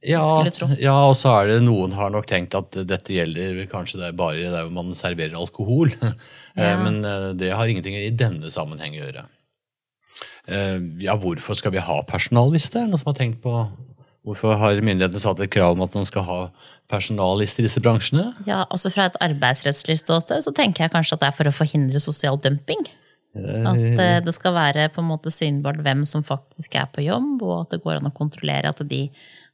Ja, 0.05 0.21
skulle 0.25 0.53
tro. 0.53 0.67
ja, 0.81 0.95
og 1.09 1.15
så 1.17 1.31
er 1.41 1.47
det 1.53 1.59
noen 1.65 1.93
har 1.97 2.11
nok 2.13 2.27
tenkt 2.29 2.55
at 2.59 2.77
dette 2.89 3.13
gjelder 3.15 3.63
kanskje 3.73 4.01
det 4.03 4.09
er 4.11 4.17
bare 4.19 4.51
der 4.53 4.67
hvor 4.67 4.75
man 4.83 4.95
serverer 4.97 5.37
alkohol. 5.41 5.93
Eh, 6.55 6.63
Ja. 6.63 6.77
Men 6.79 7.01
eh, 7.03 7.33
det 7.35 7.49
har 7.51 7.67
ingenting 7.67 7.97
i 7.99 8.13
denne 8.15 8.47
sammenheng 8.55 8.93
å 8.95 9.01
gjøre. 9.09 9.25
Eh, 10.47 10.77
Ja, 11.03 11.17
hvorfor 11.19 11.57
skal 11.59 11.73
vi 11.75 11.81
ha 11.83 11.97
personal, 12.07 12.53
hvis 12.55 12.69
det 12.71 12.85
noen 12.87 13.01
som 13.01 13.11
har 13.11 13.17
tenkt 13.19 13.41
på 13.43 13.55
Hvorfor 14.25 14.55
har 14.57 14.79
myndighetene 14.81 15.21
satt 15.21 15.41
et 15.45 15.51
krav 15.53 15.75
om 15.75 15.83
at 15.85 15.93
man 15.99 16.07
skal 16.09 16.23
ha 16.25 16.37
personalliste 16.89 17.61
i 17.61 17.67
disse 17.67 17.83
bransjene? 17.85 18.23
Ja, 18.47 18.63
altså 18.73 18.89
Fra 18.95 19.05
et 19.11 19.19
arbeidsrettslig 19.21 19.99
ståsted 20.01 20.47
så 20.47 20.53
tenker 20.57 20.87
jeg 20.87 20.95
kanskje 20.95 21.19
at 21.19 21.25
det 21.25 21.29
er 21.29 21.37
for 21.37 21.51
å 21.51 21.53
forhindre 21.59 22.01
sosial 22.01 22.39
dumping. 22.41 22.87
At 23.35 24.01
eh, 24.01 24.19
det 24.25 24.35
skal 24.37 24.55
være 24.55 24.89
på 24.95 25.03
en 25.03 25.09
måte 25.11 25.33
synbart 25.35 25.81
hvem 25.83 26.05
som 26.07 26.23
faktisk 26.27 26.77
er 26.79 26.87
på 26.95 27.03
jobb, 27.03 27.43
og 27.43 27.57
at 27.65 27.75
det 27.75 27.83
går 27.83 27.99
an 27.99 28.11
å 28.11 28.15
kontrollere 28.15 28.71
at 28.71 28.83
de 28.89 29.09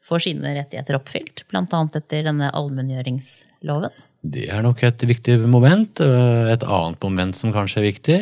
får 0.06 0.26
sine 0.26 0.52
rettigheter 0.56 0.96
oppfylt. 0.98 1.44
Annet 1.56 1.96
etter 2.00 2.28
denne 2.28 2.50
allmenngjøringsloven. 2.56 3.96
Det 4.20 4.50
er 4.52 4.60
nok 4.64 4.82
et 4.84 5.00
viktig 5.08 5.38
moment. 5.48 6.00
Eh, 6.04 6.52
Et 6.52 6.62
annet 6.68 7.00
moment 7.02 7.36
som 7.36 7.52
kanskje 7.56 7.80
er 7.80 7.88
viktig. 7.88 8.20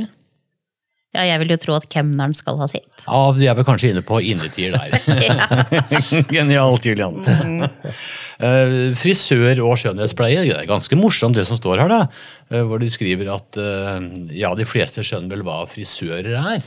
Ja, 1.16 1.22
jeg 1.24 1.40
vil 1.40 1.54
jo 1.54 1.56
tro 1.56 1.74
at 1.74 1.86
kemneren 1.90 2.34
skal 2.36 2.58
ha 2.60 2.66
sitt. 2.68 2.86
Ja, 3.06 3.32
Du 3.32 3.40
er 3.42 3.54
vel 3.56 3.64
kanskje 3.66 3.90
inne 3.94 4.02
på 4.04 4.20
innetier 4.20 4.76
der. 4.76 4.92
Genialt, 6.34 6.84
Julian. 6.84 7.16
Eh, 8.38 8.74
frisør 8.94 9.62
og 9.64 9.78
skjønnhetspleie. 9.80 10.44
Det 10.44 10.52
er 10.60 10.68
ganske 10.68 10.98
morsomt 11.00 11.34
det 11.38 11.46
som 11.48 11.58
står 11.58 11.80
her, 11.82 11.90
da. 11.90 12.00
Eh, 12.50 12.62
hvor 12.64 12.80
de 12.80 12.88
skriver 12.88 13.28
at 13.34 13.58
eh, 13.60 14.08
ja, 14.40 14.54
de 14.56 14.64
fleste 14.68 15.04
skjønner 15.04 15.36
vel 15.36 15.44
hva 15.48 15.62
frisører 15.68 16.34
er. 16.38 16.66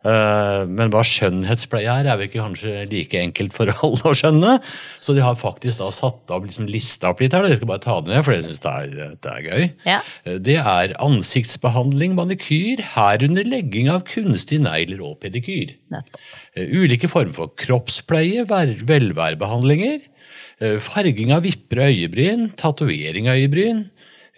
Eh, 0.00 0.62
men 0.64 0.88
hva 0.88 1.02
skjønnhetspleie 1.04 1.84
er, 1.92 2.06
er 2.08 2.16
vel 2.16 2.24
ikke 2.30 2.40
kanskje 2.40 2.86
like 2.88 3.18
enkelt 3.20 3.52
for 3.52 3.68
alle 3.84 4.00
å 4.10 4.14
skjønne. 4.16 4.54
Så 4.98 5.12
de 5.14 5.20
har 5.22 5.36
faktisk 5.38 5.82
da 5.82 5.90
satt 5.92 6.32
av 6.34 6.46
liksom 6.48 6.66
lista 6.72 7.10
opp 7.12 7.20
litt 7.20 7.36
her. 7.36 7.44
Jeg 7.46 7.60
skal 7.60 7.68
bare 7.70 7.84
ta 7.84 7.98
det 8.00 8.10
ned, 8.14 8.24
for 8.26 8.32
jeg 8.34 8.46
syns 8.48 8.64
det, 8.64 8.72
er- 8.72 9.14
det 9.20 9.34
er 9.36 9.46
gøy. 9.46 9.66
Ja. 9.86 9.98
Det 10.48 10.56
er 10.62 10.96
ansiktsbehandling, 11.04 12.16
manikyr, 12.18 12.80
herunder 12.96 13.46
legging 13.46 13.92
av 13.92 14.02
kunstige 14.08 14.64
negler 14.64 15.04
og 15.12 15.18
pedikyr. 15.22 15.76
Nettopp. 15.92 16.24
Ulike 16.80 17.06
former 17.12 17.36
for 17.36 17.52
kroppspleie, 17.60 18.42
velværebehandlinger, 18.50 20.00
eh, 20.64 20.78
farging 20.82 21.30
av 21.36 21.44
vipper 21.46 21.84
og 21.84 21.92
øyebryn, 21.94 22.48
tatovering 22.58 23.28
av 23.30 23.38
øyebryn, 23.38 23.84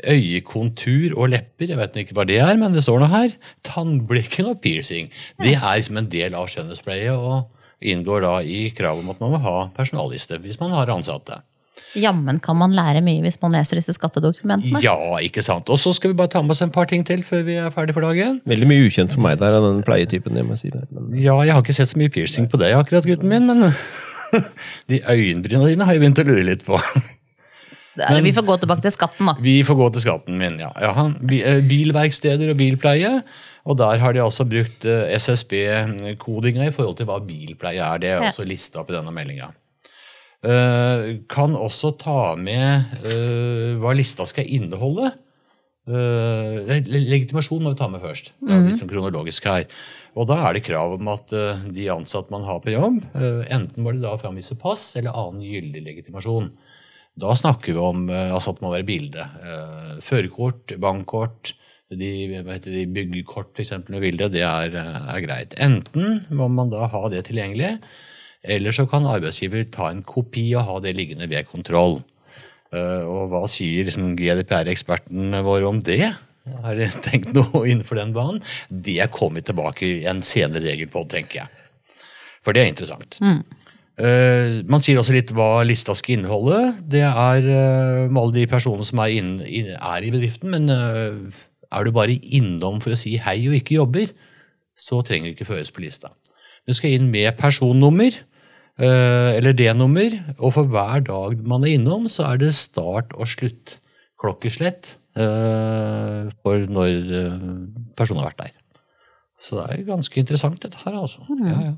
øyekontur 0.09 1.15
og 1.19 1.31
lepper, 1.33 1.69
jeg 1.73 1.79
vet 1.79 1.97
ikke 2.03 2.17
hva 2.17 2.27
det 2.29 2.41
er, 2.43 2.57
men 2.61 2.75
det 2.75 2.83
står 2.87 3.03
noe 3.03 3.13
her, 3.13 3.35
tannblikking 3.67 4.49
og 4.51 4.61
piercing. 4.65 5.11
Det 5.43 5.55
er 5.59 5.79
liksom 5.79 6.01
en 6.01 6.11
del 6.13 6.37
av 6.39 6.49
skjønnhetspleie 6.53 7.15
og 7.15 7.49
inngår 7.83 8.23
da 8.27 8.35
i 8.47 8.69
kravet 8.77 9.03
om 9.03 9.11
at 9.15 9.23
man 9.23 9.33
må 9.35 9.41
ha 9.43 9.57
personalliste 9.77 10.39
hvis 10.43 10.61
man 10.63 10.75
har 10.77 10.91
ansatte. 10.95 11.41
Jammen 11.97 12.39
kan 12.41 12.57
man 12.57 12.73
lære 12.77 13.03
mye 13.05 13.21
hvis 13.25 13.39
man 13.43 13.53
leser 13.57 13.77
disse 13.77 13.93
skattedokumentene. 13.97 14.81
Ja, 14.85 14.95
ikke 15.25 15.43
sant. 15.45 15.69
Og 15.73 15.81
så 15.81 15.93
skal 15.97 16.13
vi 16.13 16.17
bare 16.21 16.31
ta 16.33 16.41
med 16.45 16.55
oss 16.55 16.63
en 16.65 16.73
par 16.73 16.87
ting 16.89 17.03
til 17.09 17.25
før 17.27 17.43
vi 17.49 17.57
er 17.61 17.73
ferdig 17.75 17.97
for 17.97 18.05
dagen. 18.07 18.39
Veldig 18.49 18.69
mye 18.69 18.87
ukjent 18.87 19.13
for 19.13 19.25
meg 19.25 19.41
der 19.41 19.57
av 19.59 19.67
den 19.67 19.83
pleietypen. 19.85 20.37
jeg 20.41 20.49
må 20.49 20.57
si 20.61 20.71
det. 20.73 20.85
Men 20.93 21.11
Ja, 21.17 21.37
jeg 21.45 21.53
har 21.57 21.65
ikke 21.65 21.77
sett 21.77 21.93
så 21.93 22.01
mye 22.01 22.13
piercing 22.13 22.49
på 22.53 22.61
deg 22.61 22.77
akkurat, 22.79 23.09
gutten 23.09 23.29
min, 23.29 23.49
men 23.49 23.67
de 24.93 25.03
øyenbrynene 25.05 25.73
dine 25.75 25.89
har 25.89 25.97
jeg 25.97 26.05
begynt 26.05 26.23
å 26.23 26.29
lure 26.29 26.47
litt 26.49 26.65
på. 26.65 26.81
Er, 27.99 28.15
Men- 28.15 28.25
vi 28.25 28.33
får 28.33 28.47
gå 28.49 28.59
tilbake 28.63 28.85
til 28.85 28.95
skatten, 28.95 29.27
da. 29.29 29.35
Vi 29.43 29.63
får 29.69 29.77
gå 29.77 29.89
til 29.93 30.05
skatten 30.07 30.39
min, 30.41 30.59
ja. 30.63 30.71
ja 30.81 30.93
eh, 31.13 31.61
bilverksteder 31.69 32.53
og 32.53 32.61
bilpleie. 32.61 33.19
Og 33.69 33.77
der 33.79 34.01
har 34.03 34.15
de 34.15 34.23
altså 34.25 34.47
brukt 34.49 34.87
eh, 34.89 35.13
SSB-kodinga 35.19 36.67
i 36.67 36.75
forhold 36.75 36.97
til 36.99 37.07
hva 37.11 37.21
bilpleie 37.23 37.83
er. 37.83 38.01
Det 38.03 38.15
er 38.15 38.25
også 38.27 38.47
lista 38.49 38.81
opp 38.81 38.91
i 38.91 38.97
denne 38.97 39.13
meldinga. 39.15 39.53
kan 41.31 41.53
også 41.55 41.93
ta 42.01 42.35
med 42.35 42.97
eh, 43.07 43.77
hva 43.79 43.93
lista 43.95 44.27
skal 44.27 44.49
inneholde. 44.49 45.13
Eh, 45.83 46.83
legitimasjon 46.87 47.63
må 47.63 47.73
vi 47.73 47.79
ta 47.79 47.89
med 47.91 48.03
først. 48.03 48.33
Det 48.39 48.55
er 48.55 48.67
litt 48.69 48.83
kronologisk 48.91 49.47
her. 49.51 49.65
Og 50.15 50.29
da 50.29 50.37
er 50.47 50.55
det 50.55 50.67
krav 50.67 50.95
om 50.99 51.09
at 51.11 51.33
eh, 51.35 51.65
de 51.75 51.89
ansatte 51.91 52.31
man 52.35 52.45
har 52.47 52.61
på 52.63 52.75
jobb, 52.75 53.01
eh, 53.17 53.43
enten 53.55 53.83
må 53.83 53.95
de 53.95 54.03
da 54.05 54.13
framvise 54.21 54.59
pass 54.61 54.93
eller 55.01 55.17
annen 55.17 55.43
gyldig 55.43 55.83
legitimasjon. 55.89 56.53
Da 57.21 57.35
snakker 57.37 57.75
vi 57.75 57.83
om 57.83 58.07
eh, 58.11 58.31
altså 58.33 58.55
at 58.55 58.63
må 58.65 58.73
være 58.73 58.89
bilde. 58.89 59.27
Eh, 59.45 59.99
Førerkort, 60.05 60.73
bankkort, 60.81 61.53
de, 61.93 62.09
de, 62.65 62.87
byggekort 62.89 63.61
eksempel, 63.61 63.99
med 63.99 64.07
bilde, 64.07 64.31
det 64.33 64.47
er, 64.49 64.73
eh, 64.81 65.11
er 65.13 65.25
greit. 65.25 65.57
Enten 65.61 66.23
må 66.33 66.49
man 66.49 66.73
da 66.73 66.89
ha 66.89 67.03
det 67.13 67.27
tilgjengelig, 67.29 67.75
eller 68.43 68.75
så 68.75 68.89
kan 68.91 69.07
arbeidsgiver 69.07 69.69
ta 69.71 69.91
en 69.93 70.03
kopi 70.03 70.49
og 70.57 70.67
ha 70.71 70.81
det 70.83 70.97
liggende 70.99 71.29
ved 71.31 71.47
kontroll. 71.51 72.01
Og 72.73 73.27
hva 73.29 73.43
sier 73.53 73.85
liksom 73.85 74.15
GDPR-eksperten 74.17 75.37
vår 75.45 75.67
om 75.69 75.77
det? 75.85 76.09
Har 76.65 76.79
dere 76.79 77.03
tenkt 77.05 77.35
noe 77.37 77.67
innenfor 77.69 78.01
den 78.01 78.15
banen? 78.17 78.41
Det 78.67 79.05
kommer 79.13 79.43
vi 79.43 79.51
tilbake 79.51 79.85
i 79.87 80.07
en 80.09 80.25
senere 80.27 80.65
regel 80.65 80.89
på, 80.91 81.05
tenker 81.13 81.43
jeg. 81.43 81.53
For 82.43 82.57
det 82.57 82.65
er 82.65 82.73
interessant. 82.73 83.21
Eh, 84.01 84.63
man 84.73 84.81
sier 84.81 84.97
også 84.97 85.13
litt 85.13 85.31
hva 85.37 85.61
lista 85.69 85.95
skal 85.97 86.17
inneholde. 86.17 86.61
Det 86.89 87.03
er 87.05 87.45
uh, 87.45 88.09
med 88.09 88.21
alle 88.23 88.37
de 88.39 88.47
personene 88.49 88.87
som 88.89 89.03
er, 89.05 89.17
inn, 89.19 89.33
inn, 89.45 89.73
er 89.77 90.07
i 90.07 90.13
bedriften, 90.15 90.53
men 90.55 90.73
uh, 90.73 91.43
er 91.73 91.85
du 91.85 91.93
bare 91.95 92.17
innom 92.23 92.81
for 92.81 92.95
å 92.95 92.99
si 92.99 93.19
hei 93.21 93.39
og 93.51 93.59
ikke 93.59 93.77
jobber, 93.77 94.15
så 94.79 95.03
trenger 95.05 95.31
du 95.31 95.37
ikke 95.37 95.51
føres 95.51 95.73
på 95.75 95.85
lista. 95.85 96.13
Du 96.65 96.73
skal 96.77 96.97
inn 96.97 97.11
med 97.13 97.35
personnummer 97.41 98.23
eller 98.83 99.53
D-nummer, 99.53 100.15
og 100.41 100.55
for 100.57 100.67
hver 100.73 101.03
dag 101.05 101.43
man 101.47 101.63
er 101.67 101.75
innom, 101.77 102.07
så 102.11 102.25
er 102.31 102.39
det 102.41 102.55
start- 102.57 103.13
og 103.21 103.29
sluttklokkeslett 103.29 104.95
for 105.13 106.65
når 106.73 106.97
personen 107.99 108.23
har 108.23 108.31
vært 108.31 108.41
der. 108.41 108.55
Så 109.45 109.59
det 109.59 109.67
er 109.67 109.85
ganske 109.91 110.19
interessant, 110.25 110.57
dette 110.65 110.81
her, 110.87 110.97
altså. 111.03 111.21
Ja, 111.45 111.59
ja. 111.69 111.75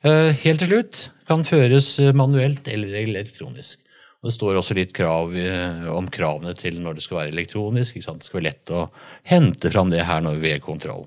Eh, 0.00 0.32
Helt 0.46 0.62
til 0.62 0.70
slutt 0.70 1.00
kan 1.28 1.42
føres 1.44 1.92
eh, 2.00 2.14
manuelt 2.16 2.68
eller 2.72 3.02
elektronisk. 3.02 3.82
Det 4.20 4.32
står 4.32 4.56
også 4.56 4.76
litt 4.76 4.94
krav 4.96 5.34
eh, 5.36 5.84
om 5.92 6.08
kravene 6.12 6.54
til 6.56 6.78
når 6.80 6.96
det 6.96 7.04
skal 7.04 7.18
være 7.18 7.34
elektronisk. 7.34 7.98
Det 8.00 8.24
skal 8.24 8.40
være 8.40 8.48
lett 8.48 8.72
å 8.72 8.86
hente 9.28 9.72
fram 9.72 9.92
det 9.92 10.06
her 10.08 10.24
når 10.24 10.40
vi 10.40 10.54
er 10.54 10.64
kontroll. 10.64 11.04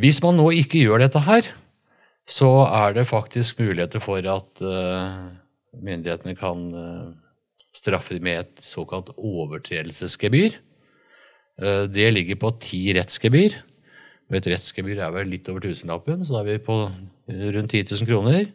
Hvis 0.00 0.22
man 0.24 0.38
nå 0.40 0.48
ikke 0.62 0.80
gjør 0.80 1.04
dette 1.04 1.20
her, 1.26 1.50
så 2.24 2.48
er 2.64 2.96
det 2.96 3.08
faktisk 3.10 3.60
muligheter 3.60 4.00
for 4.00 4.24
at 4.32 4.62
myndighetene 5.74 6.36
kan 6.38 6.60
straffe 7.74 8.20
med 8.22 8.38
et 8.44 8.62
såkalt 8.64 9.10
overtredelsesgebyr. 9.16 10.54
Det 11.90 12.06
ligger 12.14 12.38
på 12.40 12.52
ti 12.62 12.84
rettsgebyr. 12.96 13.58
Og 14.30 14.38
Et 14.38 14.50
rettsgebyr 14.52 15.02
er 15.02 15.10
vel 15.14 15.32
litt 15.32 15.48
over 15.50 15.64
tusenlappen, 15.64 16.22
så 16.22 16.38
da 16.38 16.42
er 16.44 16.52
vi 16.52 16.64
på 16.64 16.76
rundt 17.28 17.74
10 17.74 17.82
000 17.90 18.06
kroner. 18.06 18.50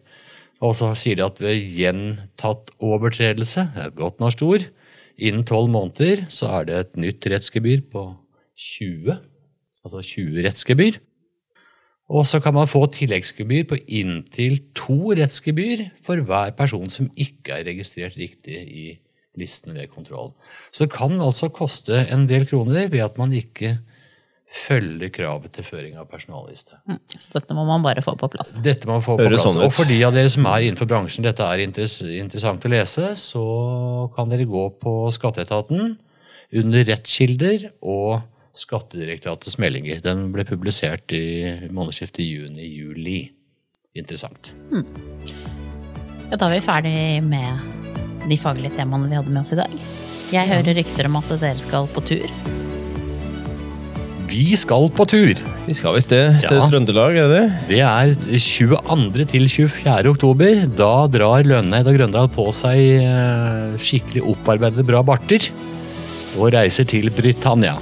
Og 0.64 0.72
så 0.80 0.94
sier 0.96 1.20
de 1.20 1.26
at 1.26 1.42
ved 1.44 1.60
gjentatt 1.76 2.72
overtredelse, 2.80 3.68
det 3.76 3.84
er 3.84 3.98
godt 3.98 4.22
norsk 4.24 4.44
ord, 4.48 4.68
innen 5.20 5.44
tolv 5.48 5.68
måneder 5.72 6.26
så 6.32 6.48
er 6.60 6.70
det 6.70 6.78
et 6.80 6.96
nytt 7.00 7.28
rettsgebyr 7.32 7.84
på 7.92 8.08
20. 8.56 9.18
Altså 9.84 10.02
20 10.02 10.48
rettsgebyr. 10.48 11.00
Og 12.06 12.26
så 12.30 12.40
kan 12.40 12.54
man 12.54 12.70
få 12.70 12.84
tilleggsgebyr 12.94 13.66
på 13.70 13.80
inntil 13.88 14.60
to 14.78 15.16
rettsgebyr 15.18 15.88
for 16.06 16.22
hver 16.22 16.54
person 16.58 16.92
som 16.94 17.10
ikke 17.18 17.58
er 17.58 17.68
registrert 17.68 18.18
riktig 18.20 18.62
i 18.62 18.86
listen 19.36 19.74
ved 19.76 19.90
kontroll. 19.92 20.32
Så 20.72 20.86
det 20.86 20.94
kan 20.94 21.18
altså 21.20 21.50
koste 21.50 22.06
en 22.14 22.28
del 22.30 22.46
kroner 22.48 22.88
ved 22.94 23.02
at 23.04 23.18
man 23.18 23.34
ikke 23.34 23.80
følger 24.56 25.12
kravet 25.14 25.52
til 25.56 25.66
føring 25.68 25.98
av 26.00 26.08
personalliste. 26.10 26.78
Mm, 26.88 27.00
Så 27.18 27.34
dette 27.36 27.56
må 27.58 27.66
man 27.68 27.84
bare 27.84 28.04
få 28.06 28.16
på 28.20 28.30
plass. 28.32 28.56
Dette 28.66 28.88
må 28.88 28.98
man 28.98 29.06
få 29.06 29.18
på 29.20 29.28
plass. 29.28 29.44
sånn. 29.44 29.62
Og 29.66 29.74
for 29.76 29.90
de 29.90 29.98
av 30.08 30.14
dere 30.16 30.32
som 30.32 30.46
er 30.50 30.66
innenfor 30.68 30.88
bransjen 30.90 31.26
dette 31.26 31.44
er 31.44 31.64
interess 31.66 32.00
interessant 32.06 32.64
å 32.66 32.72
lese, 32.72 33.12
så 33.20 33.44
kan 34.16 34.32
dere 34.32 34.48
gå 34.48 34.64
på 34.80 34.96
Skatteetaten 35.16 35.98
under 36.56 36.88
rettskilder 36.88 37.70
og 37.84 38.22
Skattedirektoratets 38.56 39.58
meldinger. 39.60 40.00
Den 40.00 40.30
ble 40.32 40.46
publisert 40.48 41.12
i 41.12 41.68
månedsskiftet 41.76 42.24
juni-juli. 42.24 43.32
Interessant. 43.96 44.54
Ja, 46.32 46.38
da 46.40 46.48
er 46.48 46.56
vi 46.56 46.64
ferdig 46.64 47.24
med 47.24 48.30
de 48.30 48.38
faglige 48.40 48.78
temaene 48.80 49.12
vi 49.12 49.20
hadde 49.20 49.32
med 49.36 49.44
oss 49.44 49.52
i 49.52 49.60
dag. 49.60 49.76
Jeg 50.32 50.50
hører 50.50 50.80
rykter 50.80 51.12
om 51.12 51.20
at 51.20 51.36
dere 51.40 51.60
skal 51.62 51.92
på 51.92 52.02
tur. 52.08 52.32
Vi 54.30 54.56
skal 54.58 54.88
på 54.96 55.06
tur! 55.08 55.40
Vi 55.66 55.74
skal 55.78 55.96
visst 55.96 56.10
det 56.12 56.22
til 56.44 56.58
Ja. 56.58 56.66
Trøndelag, 56.70 57.16
er 57.18 57.28
det 57.30 57.42
det? 57.70 57.80
Er 57.80 58.14
22. 58.40 59.26
til 59.30 59.48
24. 59.48 60.10
oktober. 60.12 60.64
Da 60.78 61.08
drar 61.12 61.44
Lønneid 61.46 61.88
og 61.88 61.98
Grøndal 61.98 62.30
på 62.34 62.48
seg 62.56 62.80
eh, 63.02 63.76
skikkelig 63.82 64.24
opparbeidede 64.34 64.86
bra 64.88 65.02
barter 65.06 65.48
og 66.38 66.52
reiser 66.54 66.88
til 66.90 67.10
Britannia. 67.16 67.78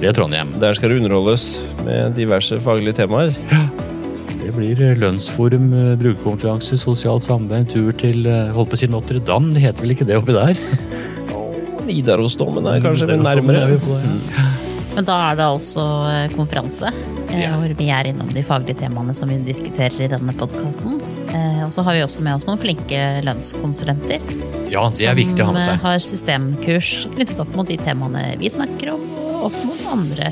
Det 0.00 0.08
er 0.12 0.14
Trondheim. 0.16 0.54
Der 0.62 0.74
skal 0.78 0.90
det 0.94 1.00
underholdes 1.02 1.48
med 1.84 2.14
diverse 2.16 2.60
faglige 2.62 2.94
temaer. 3.02 3.34
Det 4.38 4.54
blir 4.56 4.78
lønnsforum, 4.96 5.72
eh, 5.74 5.94
brukerkonferanse, 6.00 6.78
sosialt 6.80 7.26
samarbeid, 7.26 7.68
tur 7.74 7.90
til 7.98 8.24
eh, 8.30 8.52
holdt 8.54 8.70
på 8.72 8.78
å 8.78 8.82
si 8.84 8.88
Notre-Dame. 8.88 9.52
Det 9.52 9.64
heter 9.66 9.84
vel 9.84 9.96
ikke 9.96 10.06
det 10.08 10.16
oppi 10.22 10.38
der? 10.38 10.54
Nidarosdomen 11.88 12.66
er 12.68 12.82
kanskje 12.84 13.06
Der 13.08 13.20
nærmere. 13.24 13.62
er 13.64 13.70
vi 13.74 13.78
på 13.84 13.96
ja. 13.96 14.47
Men 14.98 15.06
da 15.06 15.16
er 15.30 15.38
det 15.38 15.46
altså 15.46 15.86
eh, 16.10 16.24
konferanse, 16.34 16.90
eh, 17.30 17.44
Ja. 17.44 17.54
hvor 17.54 17.70
vi 17.78 17.88
er 17.94 18.10
innom 18.10 18.28
de 18.34 18.42
faglige 18.42 18.82
temaene 18.82 19.14
som 19.14 19.30
vi 19.30 19.38
diskuterer 19.46 20.02
i 20.02 20.10
denne 20.10 20.34
podkasten. 20.34 20.98
Og 21.68 21.74
så 21.74 21.82
har 21.84 21.98
vi 21.98 22.00
også 22.00 22.22
med 22.24 22.38
oss 22.38 22.46
noen 22.48 22.58
flinke 22.60 22.98
lønnskonsulenter. 23.26 24.22
Ja, 24.72 24.86
det 24.88 25.04
er 25.04 25.16
viktig 25.18 25.42
å 25.44 25.50
ha 25.50 25.54
med 25.56 25.60
seg. 25.60 25.74
Som 25.74 25.76
eh, 25.76 25.84
har 25.84 26.00
systemkurs 26.00 26.92
knyttet 27.12 27.42
opp 27.44 27.50
mot 27.56 27.68
de 27.68 27.76
temaene 27.80 28.22
vi 28.40 28.48
snakker 28.52 28.94
om, 28.94 29.02
og 29.20 29.50
opp 29.50 29.58
mot 29.68 29.82
andre 29.92 30.30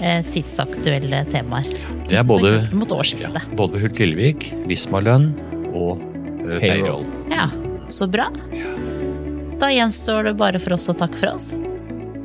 eh, 0.00 0.26
tidsaktuelle 0.34 1.22
temaer. 1.30 1.70
Det 2.10 2.18
er 2.18 2.26
både, 2.26 2.56
mot 2.74 2.90
ja, 2.90 3.44
både 3.58 3.82
Hult 3.84 4.02
Lillevik, 4.02 4.48
Visma-lønn 4.66 5.30
og 5.70 6.02
eh, 6.02 6.58
Payroll. 6.58 7.06
payroll. 7.06 7.06
Ja, 7.30 7.46
så 7.86 8.10
bra. 8.10 8.26
Da 9.62 9.70
gjenstår 9.72 10.32
det 10.32 10.36
bare 10.42 10.58
for 10.62 10.74
oss 10.76 10.90
å 10.90 10.98
takke 10.98 11.22
for 11.22 11.36
oss. 11.36 11.52